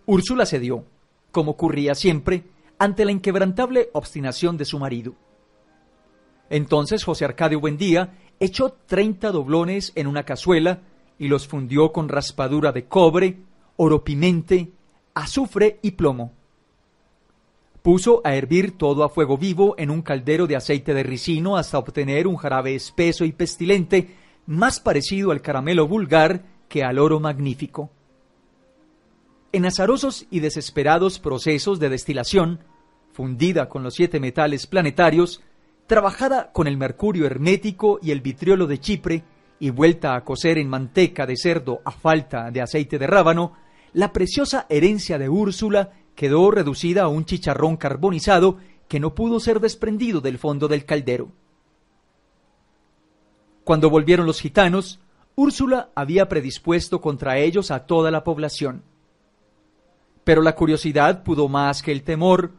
[0.07, 0.85] Úrsula cedió,
[1.33, 2.45] como ocurría siempre,
[2.79, 5.17] ante la inquebrantable obstinación de su marido.
[6.49, 10.83] Entonces José Arcadio Buendía echó treinta doblones en una cazuela
[11.19, 13.41] y los fundió con raspadura de cobre,
[13.75, 14.71] oro pimente,
[15.13, 16.44] azufre y plomo
[17.85, 21.77] Puso a hervir todo a fuego vivo en un caldero de aceite de ricino hasta
[21.77, 24.09] obtener un jarabe espeso y pestilente,
[24.47, 27.91] más parecido al caramelo vulgar que al oro magnífico.
[29.53, 32.61] En azarosos y desesperados procesos de destilación,
[33.13, 35.43] fundida con los siete metales planetarios,
[35.87, 39.25] trabajada con el mercurio hermético y el vitriolo de Chipre,
[39.61, 43.53] y vuelta a cocer en manteca de cerdo a falta de aceite de rábano,
[43.93, 49.61] la preciosa herencia de Úrsula quedó reducida a un chicharrón carbonizado que no pudo ser
[49.61, 51.33] desprendido del fondo del caldero.
[53.65, 55.01] Cuando volvieron los gitanos,
[55.37, 58.83] Úrsula había predispuesto contra ellos a toda la población.
[60.23, 62.53] Pero la curiosidad pudo más que el temor,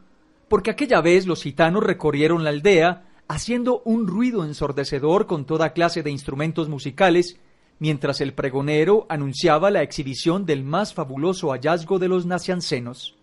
[0.48, 6.02] porque aquella vez los gitanos recorrieron la aldea haciendo un ruido ensordecedor con toda clase
[6.02, 7.40] de instrumentos musicales,
[7.78, 13.15] mientras el pregonero anunciaba la exhibición del más fabuloso hallazgo de los naciancenos.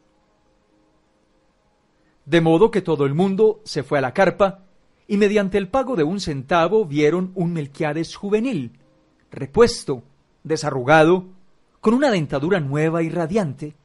[2.26, 4.60] De modo que todo el mundo se fue a la carpa
[5.08, 8.72] y mediante el pago de un centavo vieron un Melquiades juvenil,
[9.32, 10.04] repuesto,
[10.44, 11.26] desarrugado,
[11.82, 13.76] con una dentadura nueva y radiante.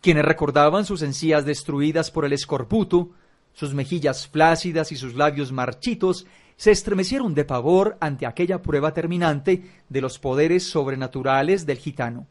[0.00, 3.10] Quienes recordaban sus encías destruidas por el escorbuto,
[3.52, 9.70] sus mejillas flácidas y sus labios marchitos, se estremecieron de pavor ante aquella prueba terminante
[9.88, 12.26] de los poderes sobrenaturales del gitano.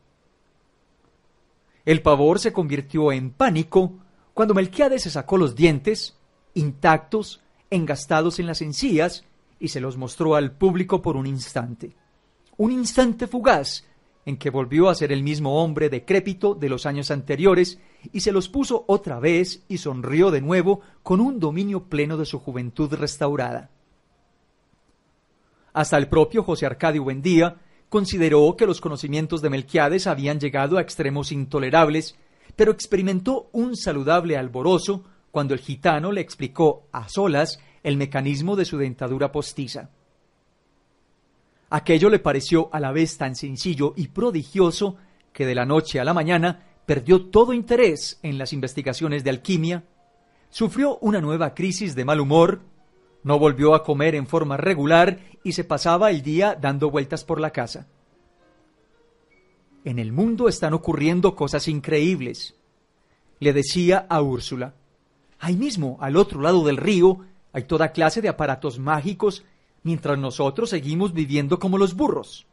[1.85, 3.93] El pavor se convirtió en pánico
[4.39, 6.15] cuando Melquiades se sacó los dientes,
[6.53, 9.25] intactos, engastados en las encías,
[9.59, 11.93] y se los mostró al público por un instante.
[12.55, 13.83] Un instante fugaz,
[14.25, 17.81] en que volvió a ser el mismo hombre decrépito de los años anteriores,
[18.13, 22.25] y se los puso otra vez y sonrió de nuevo con un dominio pleno de
[22.25, 23.71] su juventud restaurada.
[25.73, 27.57] Hasta el propio José Arcadio Buendía
[27.89, 32.15] consideró que los conocimientos de Melquiades habían llegado a extremos intolerables
[32.55, 38.65] pero experimentó un saludable alborozo cuando el gitano le explicó a solas el mecanismo de
[38.65, 39.89] su dentadura postiza.
[41.69, 44.97] Aquello le pareció a la vez tan sencillo y prodigioso
[45.31, 49.83] que de la noche a la mañana perdió todo interés en las investigaciones de alquimia,
[50.49, 52.61] sufrió una nueva crisis de mal humor,
[53.23, 57.39] no volvió a comer en forma regular y se pasaba el día dando vueltas por
[57.39, 57.87] la casa.
[59.89, 62.53] En el mundo están ocurriendo cosas increíbles.
[63.39, 64.75] Le decía a Úrsula,
[65.39, 69.43] ahí mismo, al otro lado del río, hay toda clase de aparatos mágicos,
[69.81, 72.45] mientras nosotros seguimos viviendo como los burros.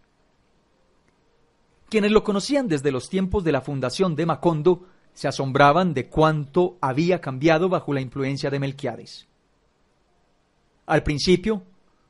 [1.91, 6.79] Quienes lo conocían desde los tiempos de la fundación de Macondo se asombraban de cuánto
[6.81, 9.29] había cambiado bajo la influencia de Melquiades.
[10.87, 11.65] Al principio,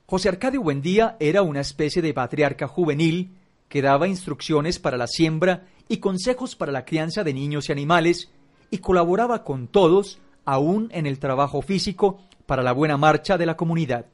[0.07, 3.33] José Arcadio Buendía era una especie de patriarca juvenil
[3.69, 8.31] que daba instrucciones para la siembra y consejos para la crianza de niños y animales,
[8.71, 13.57] y colaboraba con todos, aún en el trabajo físico, para la buena marcha de la
[13.57, 14.07] comunidad.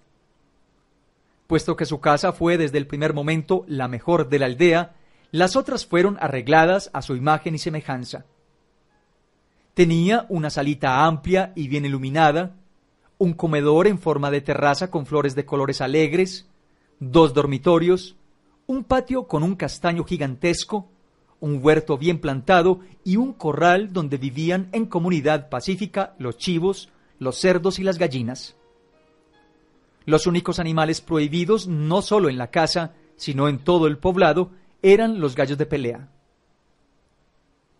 [1.46, 4.94] Puesto que su casa fue desde el primer momento la mejor de la aldea,
[5.30, 8.24] las otras fueron arregladas a su imagen y semejanza.
[9.74, 12.56] Tenía una salita amplia y bien iluminada,
[13.16, 16.46] un comedor en forma de terraza con flores de colores alegres,
[17.00, 18.16] dos dormitorios,
[18.72, 20.88] un patio con un castaño gigantesco,
[21.40, 27.38] un huerto bien plantado y un corral donde vivían en comunidad pacífica los chivos, los
[27.38, 28.56] cerdos y las gallinas.
[30.06, 35.20] Los únicos animales prohibidos, no solo en la casa, sino en todo el poblado, eran
[35.20, 36.08] los gallos de pelea.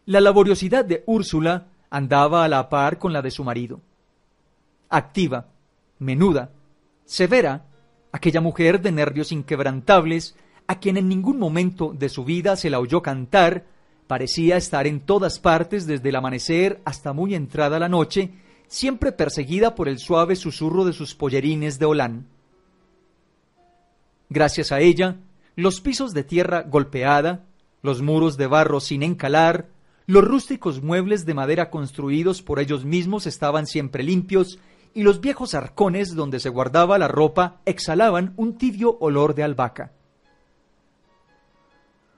[0.05, 3.80] La laboriosidad de Úrsula andaba a la par con la de su marido.
[4.90, 5.47] Activa,
[5.99, 6.51] menuda,
[7.07, 7.64] severa,
[8.12, 10.36] aquella mujer de nervios inquebrantables,
[10.66, 13.66] a quien en ningún momento de su vida se la oyó cantar,
[14.06, 18.32] parecía estar en todas partes desde el amanecer hasta muy entrada la noche,
[18.68, 22.26] siempre perseguida por el suave susurro de sus pollerines de holán.
[24.30, 25.16] Gracias a ella,
[25.56, 27.44] los pisos de tierra golpeada,
[27.82, 29.68] los muros de barro sin encalar,
[30.06, 34.58] los rústicos muebles de madera construidos por ellos mismos estaban siempre limpios
[34.94, 39.92] y los viejos arcones donde se guardaba la ropa exhalaban un tibio olor de albahaca.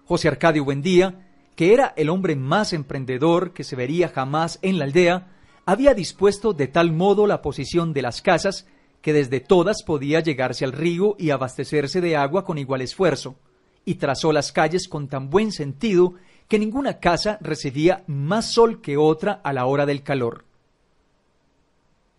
[0.07, 1.27] José Arcadio Buendía,
[1.57, 5.33] que era el hombre más emprendedor que se vería jamás en la aldea,
[5.67, 8.67] había dispuesto de tal modo la posición de las casas
[9.01, 13.37] que desde todas podía llegarse al río y abastecerse de agua con igual esfuerzo,
[13.85, 16.15] y trazó las calles con tan buen sentido
[16.49, 20.45] que ninguna casa recibía más sol que otra a la hora del calor.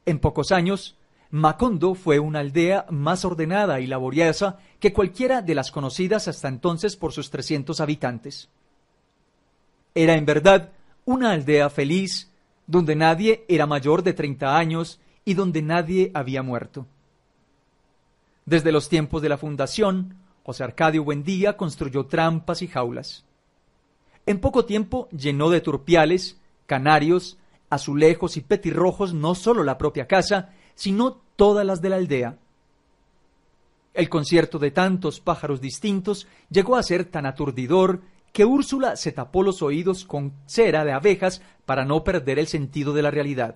[0.06, 0.96] En pocos años,
[1.36, 6.96] Macondo fue una aldea más ordenada y laboriosa que cualquiera de las conocidas hasta entonces
[6.96, 8.48] por sus 300 habitantes.
[9.94, 10.72] Era en verdad
[11.04, 12.32] una aldea feliz,
[12.68, 16.86] donde nadie era mayor de 30 años y donde nadie había muerto.
[18.46, 23.26] Desde los tiempos de la fundación, José Arcadio Buendía construyó trampas y jaulas.
[24.26, 27.38] En poco tiempo llenó de turpiales, canarios,
[27.70, 32.38] azulejos y petirrojos no solo la propia casa, sino todas las de la aldea.
[33.94, 38.02] El concierto de tantos pájaros distintos llegó a ser tan aturdidor
[38.34, 42.94] que Úrsula se tapó los oídos con cera de abejas para no perder el sentido
[42.94, 43.56] de la realidad.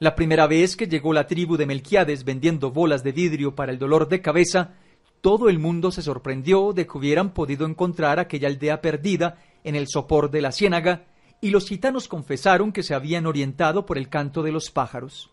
[0.00, 3.78] La primera vez que llegó la tribu de Melquiades vendiendo bolas de vidrio para el
[3.78, 4.74] dolor de cabeza,
[5.20, 9.86] todo el mundo se sorprendió de que hubieran podido encontrar aquella aldea perdida en el
[9.86, 11.04] sopor de la ciénaga,
[11.44, 15.30] y los gitanos confesaron que se habían orientado por el canto de los pájaros.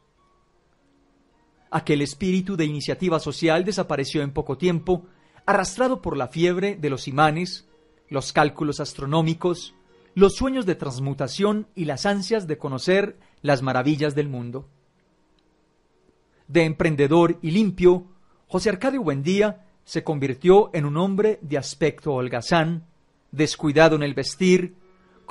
[1.70, 5.06] Aquel espíritu de iniciativa social desapareció en poco tiempo,
[5.46, 7.66] arrastrado por la fiebre de los imanes,
[8.10, 9.74] los cálculos astronómicos,
[10.14, 14.68] los sueños de transmutación y las ansias de conocer las maravillas del mundo.
[16.50, 18.08] De emprendedor y limpio,
[18.48, 22.86] José Arcadio Buendía se convirtió en un hombre de aspecto holgazán,
[23.32, 24.76] descuidado en el vestir,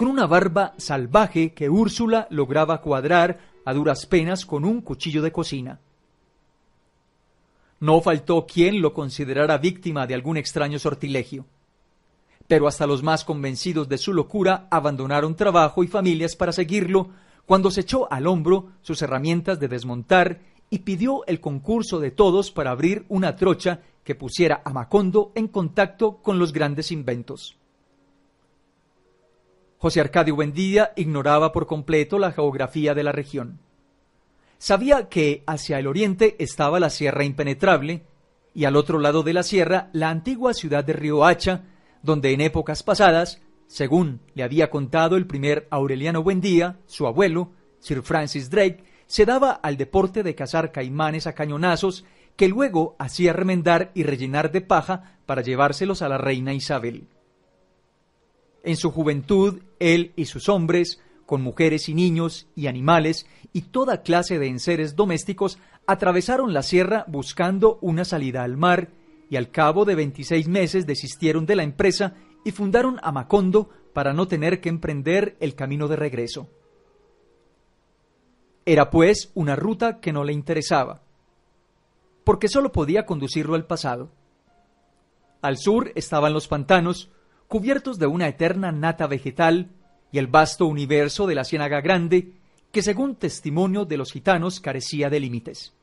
[0.00, 5.30] con una barba salvaje que Úrsula lograba cuadrar a duras penas con un cuchillo de
[5.30, 5.78] cocina.
[7.80, 11.44] No faltó quien lo considerara víctima de algún extraño sortilegio.
[12.48, 17.10] Pero hasta los más convencidos de su locura abandonaron trabajo y familias para seguirlo
[17.44, 20.40] cuando se echó al hombro sus herramientas de desmontar
[20.70, 25.46] y pidió el concurso de todos para abrir una trocha que pusiera a Macondo en
[25.46, 27.59] contacto con los grandes inventos.
[29.80, 33.60] José Arcadio Buendía ignoraba por completo la geografía de la región.
[34.58, 38.02] Sabía que hacia el oriente estaba la Sierra Impenetrable
[38.52, 41.62] y al otro lado de la sierra la antigua ciudad de Riohacha,
[42.02, 48.02] donde en épocas pasadas, según le había contado el primer Aureliano Buendía, su abuelo, Sir
[48.02, 52.04] Francis Drake, se daba al deporte de cazar caimanes a cañonazos
[52.36, 57.08] que luego hacía remendar y rellenar de paja para llevárselos a la reina Isabel.
[58.62, 61.00] En su juventud, él y sus hombres
[61.30, 67.04] con mujeres y niños y animales y toda clase de enseres domésticos, atravesaron la sierra
[67.06, 68.88] buscando una salida al mar
[69.30, 74.12] y al cabo de 26 meses desistieron de la empresa y fundaron a Macondo para
[74.12, 76.48] no tener que emprender el camino de regreso.
[78.66, 81.02] Era pues una ruta que no le interesaba,
[82.24, 84.10] porque sólo podía conducirlo al pasado.
[85.42, 87.08] Al sur estaban los pantanos,
[87.50, 89.70] cubiertos de una eterna nata vegetal
[90.12, 92.34] y el vasto universo de la Ciénaga Grande,
[92.70, 95.74] que según testimonio de los gitanos carecía de límites.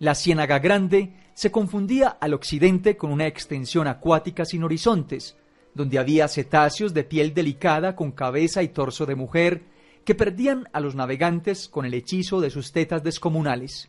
[0.00, 5.36] La Ciénaga Grande se confundía al occidente con una extensión acuática sin horizontes,
[5.72, 9.62] donde había cetáceos de piel delicada con cabeza y torso de mujer,
[10.04, 13.88] que perdían a los navegantes con el hechizo de sus tetas descomunales.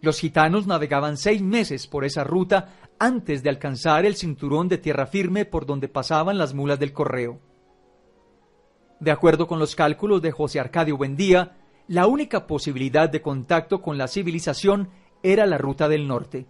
[0.00, 5.06] Los gitanos navegaban seis meses por esa ruta antes de alcanzar el cinturón de tierra
[5.06, 7.40] firme por donde pasaban las mulas del correo.
[9.00, 11.56] De acuerdo con los cálculos de José Arcadio Buendía,
[11.88, 14.90] la única posibilidad de contacto con la civilización
[15.22, 16.46] era la ruta del norte.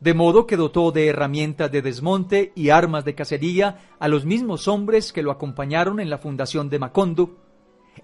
[0.00, 4.68] De modo que dotó de herramientas de desmonte y armas de cacería a los mismos
[4.68, 7.38] hombres que lo acompañaron en la fundación de Macondo,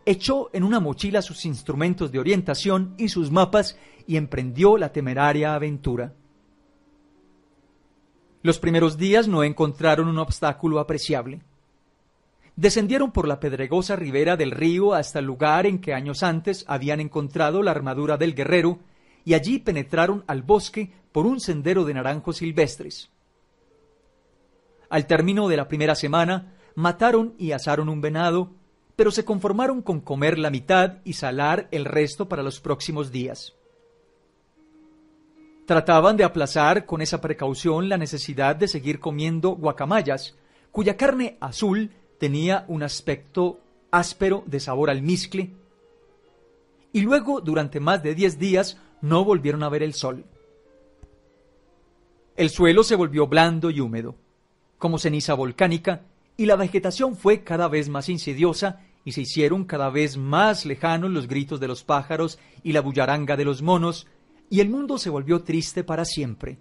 [0.06, 5.54] echó en una mochila sus instrumentos de orientación y sus mapas y emprendió la temeraria
[5.54, 6.14] aventura.
[8.42, 11.42] Los primeros días no encontraron un obstáculo apreciable.
[12.56, 17.00] Descendieron por la pedregosa ribera del río hasta el lugar en que años antes habían
[17.00, 18.80] encontrado la armadura del guerrero
[19.24, 23.10] y allí penetraron al bosque por un sendero de naranjos silvestres.
[24.90, 28.50] Al término de la primera semana, mataron y asaron un venado,
[28.96, 33.54] pero se conformaron con comer la mitad y salar el resto para los próximos días.
[35.66, 40.36] Trataban de aplazar con esa precaución la necesidad de seguir comiendo guacamayas,
[40.70, 43.60] cuya carne azul tenía un aspecto
[43.90, 45.50] áspero de sabor almizcle,
[46.92, 50.24] y luego durante más de diez días no volvieron a ver el sol.
[52.36, 54.16] El suelo se volvió blando y húmedo,
[54.78, 56.02] como ceniza volcánica,
[56.36, 61.10] y la vegetación fue cada vez más insidiosa y se hicieron cada vez más lejanos
[61.10, 64.06] los gritos de los pájaros y la bullaranga de los monos,
[64.52, 66.58] y el mundo se volvió triste para siempre.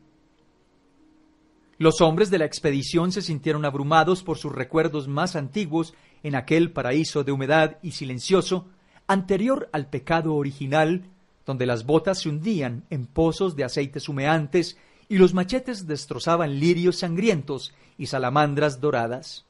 [1.77, 6.71] Los hombres de la expedición se sintieron abrumados por sus recuerdos más antiguos en aquel
[6.71, 8.65] paraíso de humedad y silencioso,
[9.07, 11.03] anterior al pecado original,
[11.45, 14.77] donde las botas se hundían en pozos de aceites humeantes
[15.09, 19.43] y los machetes destrozaban lirios sangrientos y salamandras doradas.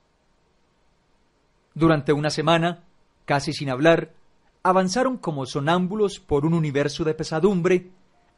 [1.75, 2.85] Durante una semana,
[3.25, 4.13] casi sin hablar,
[4.63, 7.91] avanzaron como sonámbulos por un universo de pesadumbre,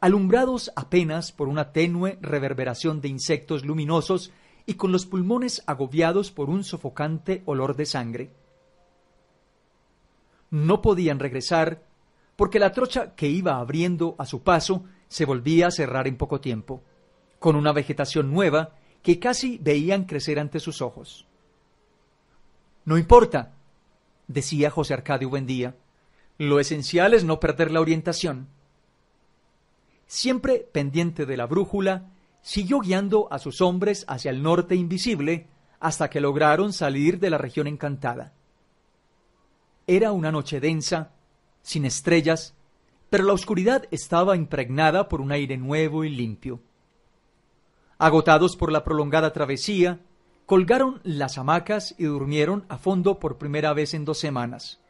[0.04, 4.32] alumbrados apenas por una tenue reverberación de insectos luminosos
[4.66, 8.30] y con los pulmones agobiados por un sofocante olor de sangre.
[10.50, 11.84] No podían regresar
[12.36, 16.38] porque la trocha que iba abriendo a su paso se volvía a cerrar en poco
[16.38, 16.82] tiempo,
[17.38, 21.26] con una vegetación nueva que casi veían crecer ante sus ojos.
[22.84, 23.54] No importa,
[24.28, 25.76] decía José Arcadio Buendía,
[26.36, 28.48] lo esencial es no perder la orientación.
[30.06, 32.10] Siempre pendiente de la brújula,
[32.42, 35.48] siguió guiando a sus hombres hacia el norte invisible
[35.80, 38.32] hasta que lograron salir de la región encantada.
[39.86, 41.12] Era una noche densa,
[41.62, 42.54] sin estrellas,
[43.10, 46.60] pero la oscuridad estaba impregnada por un aire nuevo y limpio.
[47.98, 50.00] Agotados por la prolongada travesía,
[50.46, 54.80] colgaron las hamacas y durmieron a fondo por primera vez en dos semanas.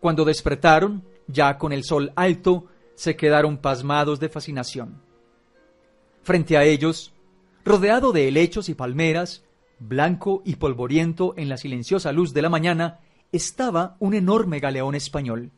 [0.00, 5.02] Cuando despertaron, ya con el sol alto, se quedaron pasmados de fascinación.
[6.22, 7.12] Frente a ellos,
[7.64, 9.44] rodeado de helechos y palmeras,
[9.78, 13.00] blanco y polvoriento en la silenciosa luz de la mañana,
[13.32, 15.50] estaba un enorme galeón español.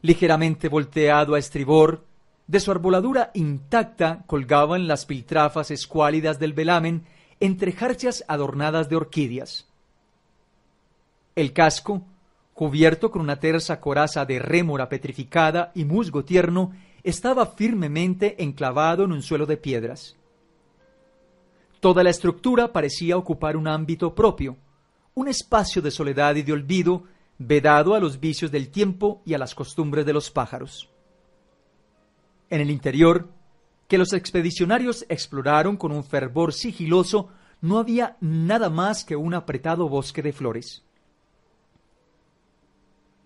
[0.00, 2.06] Ligeramente volteado a estribor,
[2.46, 7.06] de su arboladura intacta colgaban las piltrafas escuálidas del velamen
[7.40, 9.66] entre jarcias adornadas de orquídeas.
[11.34, 12.06] El casco,
[12.54, 19.12] cubierto con una tersa coraza de rémora petrificada y musgo tierno, estaba firmemente enclavado en
[19.12, 20.16] un suelo de piedras.
[21.80, 24.56] Toda la estructura parecía ocupar un ámbito propio,
[25.14, 27.02] un espacio de soledad y de olvido,
[27.36, 30.88] vedado a los vicios del tiempo y a las costumbres de los pájaros.
[32.48, 33.28] En el interior,
[33.88, 37.28] que los expedicionarios exploraron con un fervor sigiloso,
[37.60, 40.84] no había nada más que un apretado bosque de flores.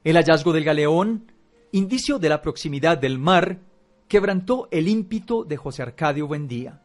[0.08, 1.30] El hallazgo del galeón,
[1.70, 3.58] indicio de la proximidad del mar,
[4.08, 6.80] quebrantó el ímpito de José Arcadio Buendía.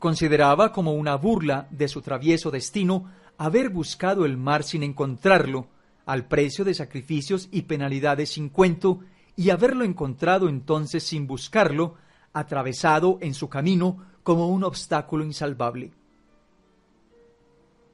[0.00, 5.68] Consideraba como una burla de su travieso destino haber buscado el mar sin encontrarlo,
[6.04, 8.98] al precio de sacrificios y penalidades sin cuento,
[9.36, 11.94] y haberlo encontrado entonces sin buscarlo,
[12.32, 15.92] atravesado en su camino como un obstáculo insalvable.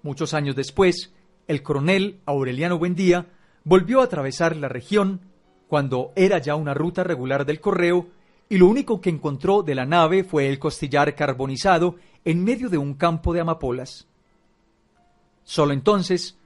[0.03, 1.13] Muchos años después,
[1.47, 3.27] el coronel Aureliano Buendía
[3.65, 5.21] volvió a atravesar la región
[5.69, 8.07] cuando era ya una ruta regular del correo
[8.49, 12.79] y lo único que encontró de la nave fue el costillar carbonizado en medio de
[12.79, 14.07] un campo de amapolas.
[15.43, 16.39] Solo entonces,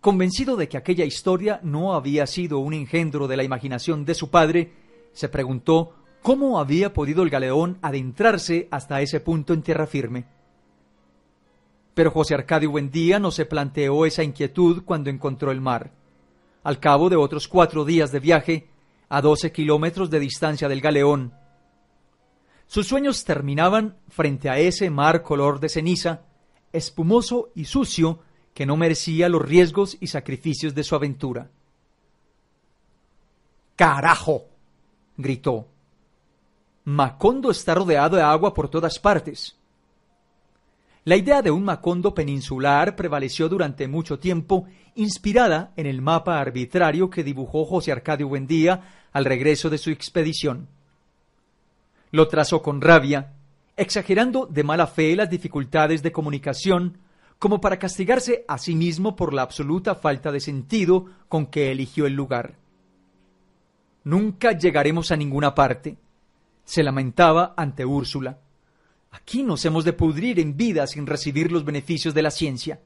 [0.00, 4.30] convencido de que aquella historia no había sido un engendro de la imaginación de su
[4.30, 4.72] padre,
[5.12, 10.24] se preguntó ¿Cómo había podido el galeón adentrarse hasta ese punto en tierra firme?
[11.92, 15.92] Pero José Arcadio Buendía no se planteó esa inquietud cuando encontró el mar.
[16.64, 18.68] Al cabo de otros cuatro días de viaje,
[19.08, 21.32] a doce kilómetros de distancia del galeón,
[22.66, 26.22] sus sueños terminaban frente a ese mar color de ceniza,
[26.72, 28.20] espumoso y sucio,
[28.54, 31.50] que no merecía los riesgos y sacrificios de su aventura.
[33.76, 34.46] ¡Carajo!
[35.16, 35.68] gritó.
[36.84, 39.56] Macondo está rodeado de agua por todas partes.
[41.06, 47.10] La idea de un Macondo peninsular prevaleció durante mucho tiempo, inspirada en el mapa arbitrario
[47.10, 50.66] que dibujó José Arcadio Buendía al regreso de su expedición.
[52.10, 53.34] Lo trazó con rabia,
[53.76, 56.96] exagerando de mala fe las dificultades de comunicación,
[57.38, 62.06] como para castigarse a sí mismo por la absoluta falta de sentido con que eligió
[62.06, 62.54] el lugar.
[64.04, 65.98] Nunca llegaremos a ninguna parte,
[66.64, 68.38] se lamentaba ante Úrsula.
[69.14, 72.80] Aquí nos hemos de pudrir en vida sin recibir los beneficios de la ciencia.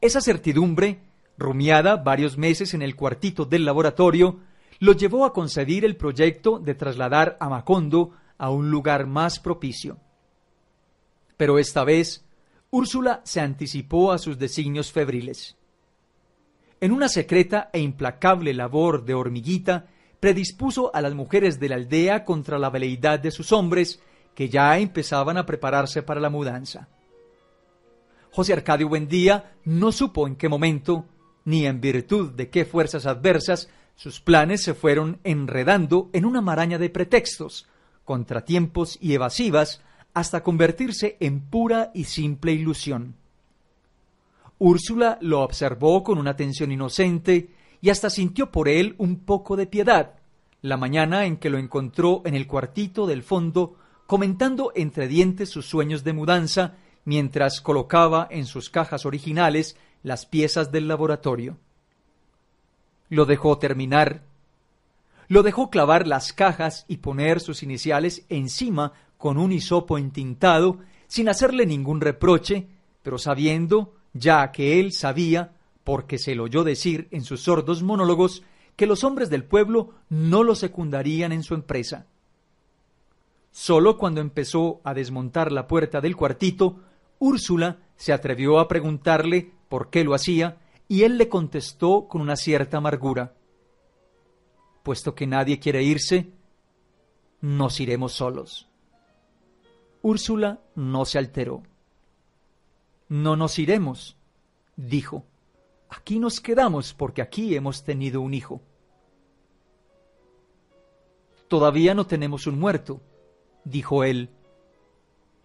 [0.00, 1.00] Esa certidumbre,
[1.36, 4.38] rumiada varios meses en el cuartito del laboratorio,
[4.78, 9.98] lo llevó a concebir el proyecto de trasladar a Macondo a un lugar más propicio.
[11.36, 12.24] Pero esta vez,
[12.70, 15.56] Úrsula se anticipó a sus designios febriles.
[16.80, 19.88] En una secreta e implacable labor de hormiguita,
[20.20, 24.00] predispuso a las mujeres de la aldea contra la veleidad de sus hombres,
[24.34, 26.88] que ya empezaban a prepararse para la mudanza.
[28.30, 31.06] José Arcadio Buendía no supo en qué momento,
[31.44, 36.78] ni en virtud de qué fuerzas adversas, sus planes se fueron enredando en una maraña
[36.78, 37.68] de pretextos,
[38.04, 39.82] contratiempos y evasivas
[40.14, 43.14] hasta convertirse en pura y simple ilusión.
[44.58, 49.66] Úrsula lo observó con una atención inocente y hasta sintió por él un poco de
[49.66, 50.14] piedad,
[50.62, 53.76] la mañana en que lo encontró en el cuartito del fondo
[54.06, 56.74] comentando entre dientes sus sueños de mudanza
[57.04, 61.58] mientras colocaba en sus cajas originales las piezas del laboratorio.
[63.08, 64.22] Lo dejó terminar
[65.28, 71.28] lo dejó clavar las cajas y poner sus iniciales encima con un hisopo entintado, sin
[71.28, 72.66] hacerle ningún reproche,
[73.02, 75.52] pero sabiendo, ya que él sabía,
[75.82, 78.42] porque se lo oyó decir en sus sordos monólogos,
[78.76, 82.06] que los hombres del pueblo no lo secundarían en su empresa.
[83.54, 86.80] Solo cuando empezó a desmontar la puerta del cuartito,
[87.20, 92.36] Úrsula se atrevió a preguntarle por qué lo hacía, y él le contestó con una
[92.36, 93.32] cierta amargura
[94.84, 96.30] puesto que nadie quiere irse,
[97.40, 98.68] nos iremos solos.
[100.02, 101.62] Úrsula no se alteró.
[103.08, 104.16] No nos iremos,
[104.76, 105.24] dijo.
[105.88, 108.60] Aquí nos quedamos porque aquí hemos tenido un hijo.
[111.48, 113.00] Todavía no tenemos un muerto,
[113.64, 114.30] dijo él.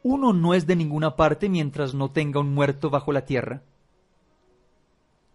[0.03, 3.63] Uno no es de ninguna parte mientras no tenga un muerto bajo la tierra.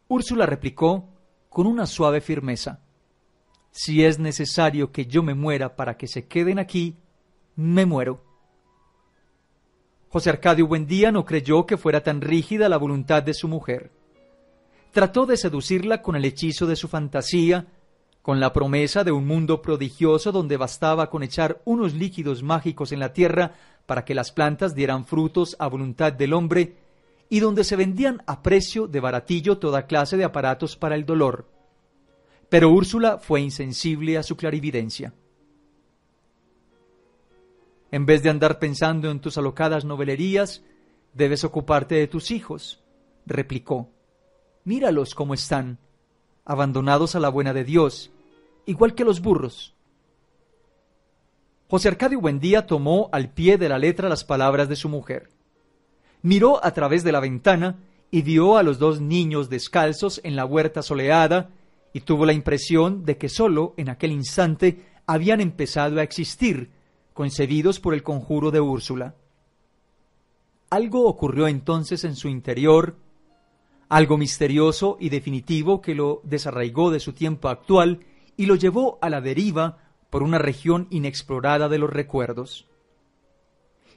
[0.09, 1.09] Úrsula replicó
[1.49, 2.81] con una suave firmeza
[3.75, 6.97] si es necesario que yo me muera para que se queden aquí,
[7.57, 8.23] me muero.
[10.09, 13.91] José Arcadio Buendía no creyó que fuera tan rígida la voluntad de su mujer.
[14.93, 17.67] Trató de seducirla con el hechizo de su fantasía,
[18.25, 23.01] con la promesa de un mundo prodigioso donde bastaba con echar unos líquidos mágicos en
[23.01, 23.53] la tierra
[23.85, 26.75] para que las plantas dieran frutos a voluntad del hombre,
[27.29, 31.51] y donde se vendían a precio de baratillo toda clase de aparatos para el dolor.
[32.49, 35.13] Pero Úrsula fue insensible a su clarividencia.
[37.91, 40.63] En vez de andar pensando en tus alocadas novelerías,
[41.13, 42.83] debes ocuparte de tus hijos,
[43.27, 43.91] replicó.
[44.65, 45.79] Míralos cómo están,
[46.47, 48.13] abandonados a la buena de Dios,
[48.67, 49.75] igual que los burros.
[51.69, 55.31] José Arcadio Buendía tomó al pie de la letra las palabras de su mujer.
[56.23, 57.79] Miró a través de la ventana
[58.11, 61.51] y vio a los dos niños descalzos en la huerta soleada
[61.93, 66.71] y tuvo la impresión de que sólo en aquel instante habían empezado a existir,
[67.13, 69.15] concebidos por el conjuro de Úrsula.
[70.71, 72.97] Algo ocurrió entonces en su interior,
[73.89, 78.01] algo misterioso y definitivo que lo desarraigó de su tiempo actual
[78.37, 79.79] y lo llevó a la deriva
[80.11, 82.67] por una región inexplorada de los recuerdos.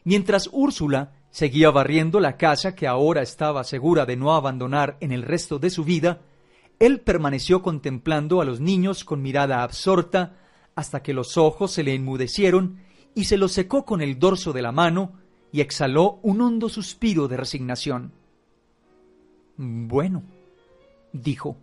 [0.03, 5.23] Mientras Úrsula seguía barriendo la casa que ahora estaba segura de no abandonar en el
[5.23, 6.21] resto de su vida,
[6.79, 10.37] él permaneció contemplando a los niños con mirada absorta
[10.75, 12.79] hasta que los ojos se le enmudecieron
[13.15, 15.13] y se los secó con el dorso de la mano
[15.51, 18.11] y exhaló un hondo suspiro de resignación.
[19.57, 20.23] Bueno,
[21.13, 21.57] dijo,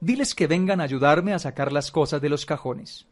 [0.00, 3.06] diles que vengan a ayudarme a sacar las cosas de los cajones.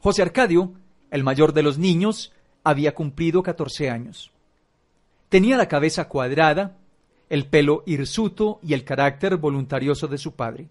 [0.00, 0.72] José Arcadio,
[1.10, 2.32] el mayor de los niños,
[2.62, 4.32] había cumplido 14 años.
[5.28, 6.76] Tenía la cabeza cuadrada,
[7.28, 10.68] el pelo hirsuto y el carácter voluntarioso de su padre.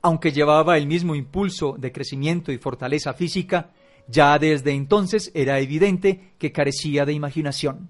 [0.00, 3.70] Aunque llevaba el mismo impulso de crecimiento y fortaleza física,
[4.08, 7.88] ya desde entonces era evidente que carecía de imaginación.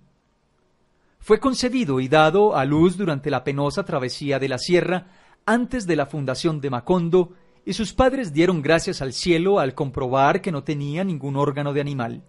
[1.18, 5.06] Fue concebido y dado a luz durante la penosa travesía de la sierra
[5.46, 7.32] antes de la fundación de Macondo,
[7.64, 11.80] y sus padres dieron gracias al cielo al comprobar que no tenía ningún órgano de
[11.80, 12.22] animal.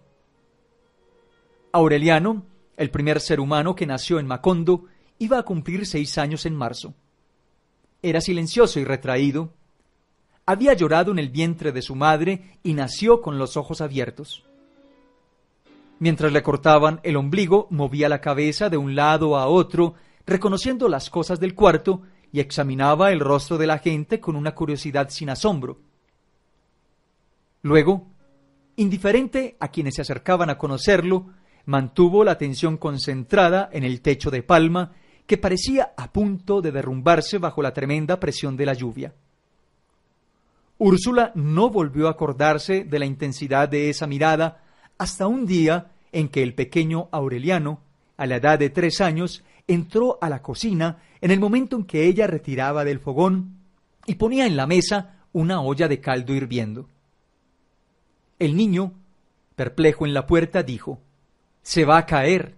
[1.72, 2.46] Aureliano,
[2.76, 4.84] el primer ser humano que nació en Macondo,
[5.18, 6.94] iba a cumplir seis años en marzo.
[8.02, 9.52] Era silencioso y retraído.
[10.46, 14.44] Había llorado en el vientre de su madre y nació con los ojos abiertos.
[15.98, 19.94] Mientras le cortaban el ombligo, movía la cabeza de un lado a otro,
[20.26, 22.02] reconociendo las cosas del cuarto
[22.34, 25.78] y examinaba el rostro de la gente con una curiosidad sin asombro.
[27.62, 28.08] Luego,
[28.74, 31.28] indiferente a quienes se acercaban a conocerlo,
[31.64, 34.94] mantuvo la atención concentrada en el techo de palma
[35.28, 39.14] que parecía a punto de derrumbarse bajo la tremenda presión de la lluvia.
[40.78, 44.64] Úrsula no volvió a acordarse de la intensidad de esa mirada
[44.98, 47.80] hasta un día en que el pequeño Aureliano,
[48.16, 52.06] a la edad de tres años, entró a la cocina en el momento en que
[52.06, 53.58] ella retiraba del fogón
[54.06, 56.88] y ponía en la mesa una olla de caldo hirviendo.
[58.38, 58.92] El niño,
[59.56, 61.00] perplejo en la puerta, dijo
[61.62, 62.56] Se va a caer.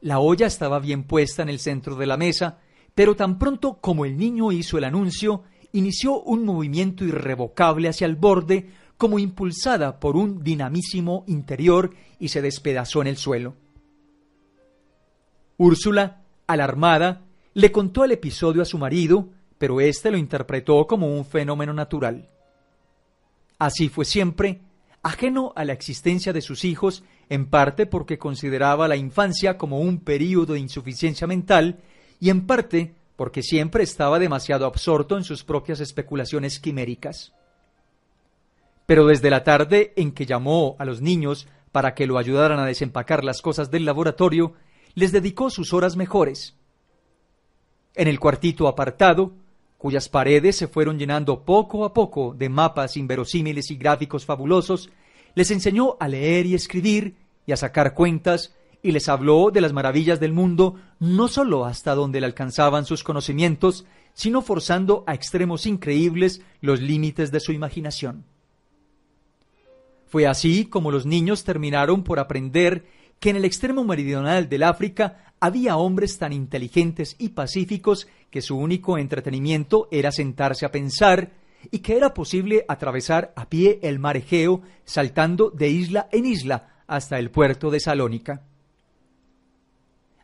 [0.00, 2.58] La olla estaba bien puesta en el centro de la mesa,
[2.94, 8.16] pero tan pronto como el niño hizo el anuncio, inició un movimiento irrevocable hacia el
[8.16, 13.54] borde, como impulsada por un dinamísimo interior, y se despedazó en el suelo.
[15.58, 19.28] Úrsula, alarmada, le contó el episodio a su marido,
[19.58, 22.28] pero éste lo interpretó como un fenómeno natural.
[23.58, 24.60] Así fue siempre,
[25.02, 29.98] ajeno a la existencia de sus hijos en parte porque consideraba la infancia como un
[29.98, 31.80] período de insuficiencia mental
[32.20, 37.32] y en parte porque siempre estaba demasiado absorto en sus propias especulaciones quiméricas.
[38.86, 42.64] Pero desde la tarde en que llamó a los niños para que lo ayudaran a
[42.64, 44.54] desempacar las cosas del laboratorio,
[44.98, 46.56] les dedicó sus horas mejores.
[47.94, 49.32] En el cuartito apartado,
[49.76, 54.90] cuyas paredes se fueron llenando poco a poco de mapas inverosímiles y gráficos fabulosos,
[55.36, 57.14] les enseñó a leer y escribir
[57.46, 61.94] y a sacar cuentas y les habló de las maravillas del mundo no sólo hasta
[61.94, 68.24] donde le alcanzaban sus conocimientos, sino forzando a extremos increíbles los límites de su imaginación.
[70.08, 75.24] Fue así como los niños terminaron por aprender que en el extremo meridional del África
[75.40, 81.32] había hombres tan inteligentes y pacíficos que su único entretenimiento era sentarse a pensar
[81.70, 86.82] y que era posible atravesar a pie el mar Egeo saltando de isla en isla
[86.86, 88.42] hasta el puerto de Salónica.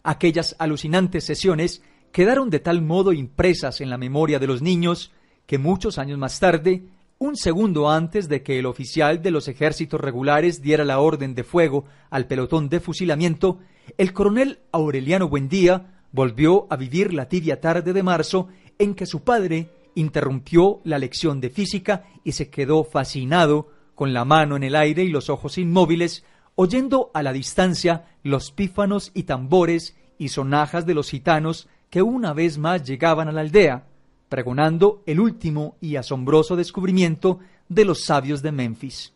[0.02, 1.82] Aquellas alucinantes sesiones
[2.12, 5.12] quedaron de tal modo impresas en la memoria de los niños
[5.46, 6.84] que muchos años más tarde,
[7.24, 11.42] un segundo antes de que el oficial de los ejércitos regulares diera la orden de
[11.42, 13.60] fuego al pelotón de fusilamiento,
[13.96, 18.48] el coronel Aureliano Buendía volvió a vivir la tibia tarde de marzo
[18.78, 24.26] en que su padre interrumpió la lección de física y se quedó fascinado, con la
[24.26, 26.24] mano en el aire y los ojos inmóviles,
[26.56, 32.34] oyendo a la distancia los pífanos y tambores y sonajas de los gitanos que una
[32.34, 33.86] vez más llegaban a la aldea,
[34.34, 39.12] pregonando el último y asombroso descubrimiento de los sabios de Memphis.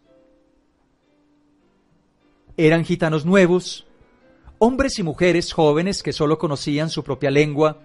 [2.56, 3.84] Eran gitanos nuevos,
[4.58, 7.78] hombres y mujeres jóvenes que sólo conocían su propia lengua,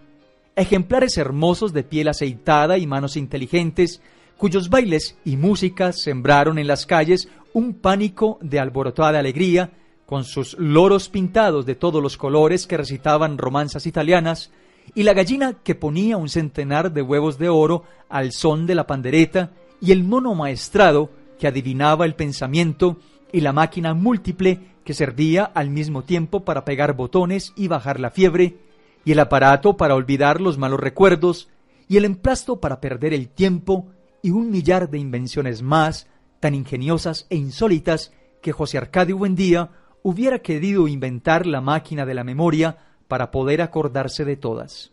[0.55, 3.99] ejemplares hermosos de piel aceitada y manos inteligentes,
[4.37, 9.71] cuyos bailes y músicas sembraron en las calles un pánico de alborotada alegría,
[10.05, 14.51] con sus loros pintados de todos los colores que recitaban romanzas italianas,
[14.95, 18.87] y la gallina que ponía un centenar de huevos de oro al son de la
[18.87, 21.09] pandereta, y el mono maestrado
[21.39, 22.97] que adivinaba el pensamiento,
[23.31, 28.11] y la máquina múltiple que servía al mismo tiempo para pegar botones y bajar la
[28.11, 28.57] fiebre,
[29.05, 31.49] y el aparato para olvidar los malos recuerdos,
[31.87, 33.87] y el emplasto para perder el tiempo,
[34.21, 36.07] y un millar de invenciones más,
[36.39, 39.71] tan ingeniosas e insólitas, que José Arcadio Buendía
[40.03, 42.77] hubiera querido inventar la máquina de la memoria
[43.07, 44.91] para poder acordarse de todas.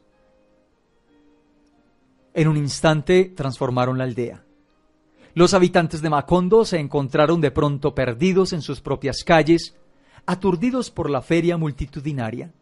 [2.35, 4.45] En un instante transformaron la aldea.
[5.35, 9.77] Los habitantes de Macondo se encontraron de pronto perdidos en sus propias calles,
[10.27, 12.53] aturdidos por la feria multitudinaria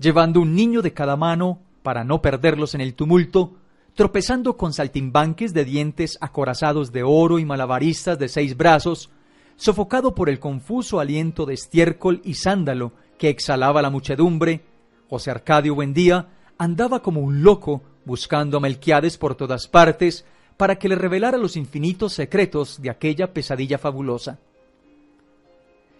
[0.00, 3.52] llevando un niño de cada mano para no perderlos en el tumulto,
[3.94, 9.10] tropezando con saltimbanques de dientes acorazados de oro y malabaristas de seis brazos,
[9.56, 14.62] sofocado por el confuso aliento de estiércol y sándalo que exhalaba la muchedumbre,
[15.10, 20.24] José Arcadio Buendía andaba como un loco buscando a Melquiades por todas partes
[20.56, 24.38] para que le revelara los infinitos secretos de aquella pesadilla fabulosa.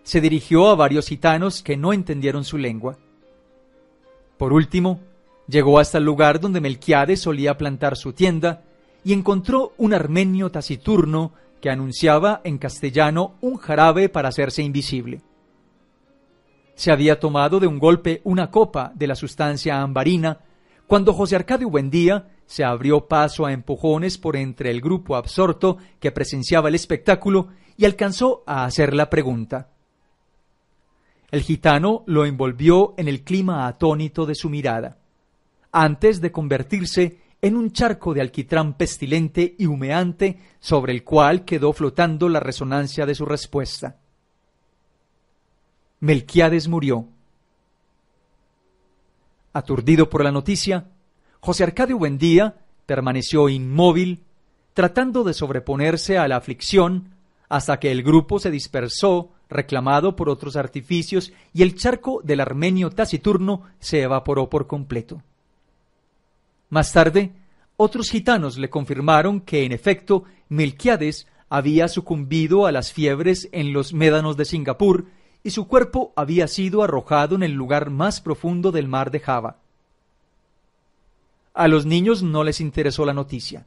[0.03, 2.97] Se dirigió a varios gitanos que no entendieron su lengua.
[4.39, 5.01] Por último,
[5.47, 8.63] llegó hasta el lugar donde Melquiades solía plantar su tienda
[9.05, 15.21] y encontró un armenio taciturno que anunciaba en castellano un jarabe para hacerse invisible.
[16.81, 20.39] Se había tomado de un golpe una copa de la sustancia ambarina
[20.87, 26.11] cuando José Arcadio Buendía se abrió paso a empujones por entre el grupo absorto que
[26.11, 29.69] presenciaba el espectáculo y alcanzó a hacer la pregunta.
[31.31, 34.97] El gitano lo envolvió en el clima atónito de su mirada,
[35.73, 41.75] antes de convertirse en un charco de alquitrán pestilente y humeante sobre el cual quedó
[41.75, 44.00] flotando la resonancia de su respuesta.
[46.01, 47.07] Melquiades murió.
[49.53, 50.87] Aturdido por la noticia,
[51.41, 54.25] José Arcadio Buendía permaneció inmóvil,
[54.73, 57.11] tratando de sobreponerse a la aflicción
[57.51, 62.91] hasta que el grupo se dispersó, reclamado por otros artificios, y el charco del armenio
[62.91, 65.23] taciturno se evaporó por completo.
[66.71, 67.33] Más tarde,
[67.77, 73.93] otros gitanos le confirmaron que, en efecto, Melquiades había sucumbido a las fiebres en los
[73.93, 75.07] médanos de Singapur
[75.43, 79.57] y su cuerpo había sido arrojado en el lugar más profundo del mar de Java.
[81.55, 83.67] A los niños no les interesó la noticia.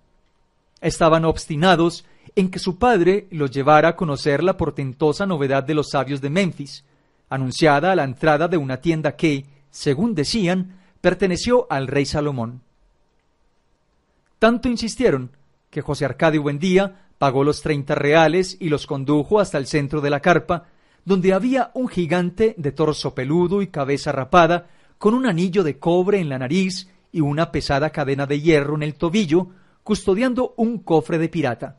[0.82, 2.06] Estaban obstinados
[2.36, 6.30] en que su padre los llevara a conocer la portentosa novedad de los sabios de
[6.30, 6.84] Memphis,
[7.30, 12.62] anunciada a la entrada de una tienda que, según decían, perteneció al rey Salomón.
[14.40, 15.32] Tanto insistieron
[15.70, 20.10] que José Arcadio Buendía pagó los treinta reales y los condujo hasta el centro de
[20.10, 20.66] la carpa,
[21.06, 26.20] donde había un gigante de torso peludo y cabeza rapada, con un anillo de cobre
[26.20, 29.48] en la nariz y una pesada cadena de hierro en el tobillo,
[29.84, 31.78] custodiando un cofre de pirata.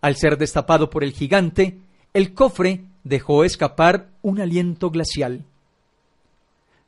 [0.00, 1.78] Al ser destapado por el gigante,
[2.12, 5.44] el cofre dejó escapar un aliento glacial.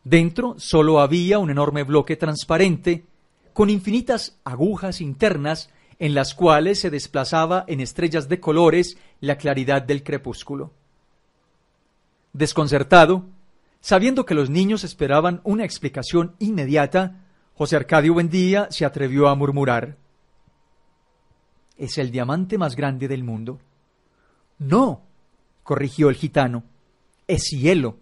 [0.05, 3.05] Dentro solo había un enorme bloque transparente,
[3.53, 9.83] con infinitas agujas internas en las cuales se desplazaba en estrellas de colores la claridad
[9.83, 10.73] del crepúsculo.
[12.33, 13.27] Desconcertado,
[13.81, 19.97] sabiendo que los niños esperaban una explicación inmediata, José Arcadio Buendía se atrevió a murmurar
[21.81, 23.59] es el diamante más grande del mundo.
[24.59, 25.03] No,
[25.63, 26.63] corrigió el gitano,
[27.27, 27.97] es hielo.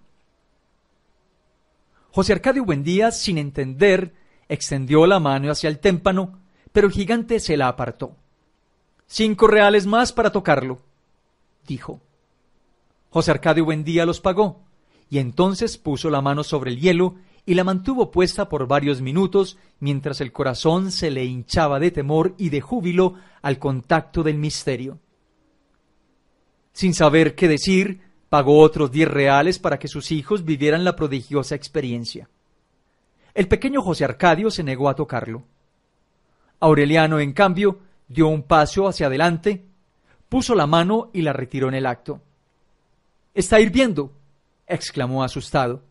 [2.10, 4.14] José Arcadio Buendía, sin entender,
[4.48, 6.40] extendió la mano hacia el témpano,
[6.72, 8.16] pero el gigante se la apartó.
[9.06, 10.80] Cinco reales más para tocarlo,
[11.68, 12.00] dijo.
[13.10, 14.64] José Arcadio Buendía los pagó,
[15.08, 17.14] y entonces puso la mano sobre el hielo
[17.46, 22.34] y la mantuvo puesta por varios minutos mientras el corazón se le hinchaba de temor
[22.36, 24.98] y de júbilo al contacto del misterio.
[26.72, 31.54] Sin saber qué decir, pagó otros diez reales para que sus hijos vivieran la prodigiosa
[31.54, 32.28] experiencia.
[33.34, 35.44] El pequeño José Arcadio se negó a tocarlo.
[36.60, 39.64] Aureliano, en cambio, dio un paso hacia adelante,
[40.28, 42.20] puso la mano y la retiró en el acto.
[43.34, 44.12] Está hirviendo,
[44.66, 45.82] exclamó asustado.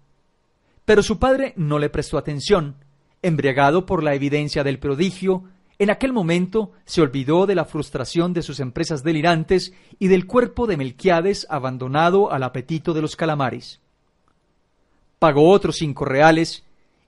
[0.85, 2.75] Pero su padre no le prestó atención.
[3.21, 5.43] Embriagado por la evidencia del prodigio,
[5.79, 10.67] en aquel momento se olvidó de la frustración de sus empresas delirantes y del cuerpo
[10.67, 13.79] de Melquiades abandonado al apetito de los calamares.
[15.19, 16.63] Pagó otros cinco reales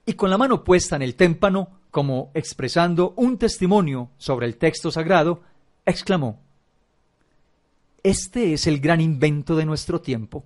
[0.06, 4.92] y con la mano puesta en el témpano, como expresando un testimonio sobre el texto
[4.92, 5.42] sagrado,
[5.86, 6.40] exclamó
[8.04, 10.46] Este es el gran invento de nuestro tiempo.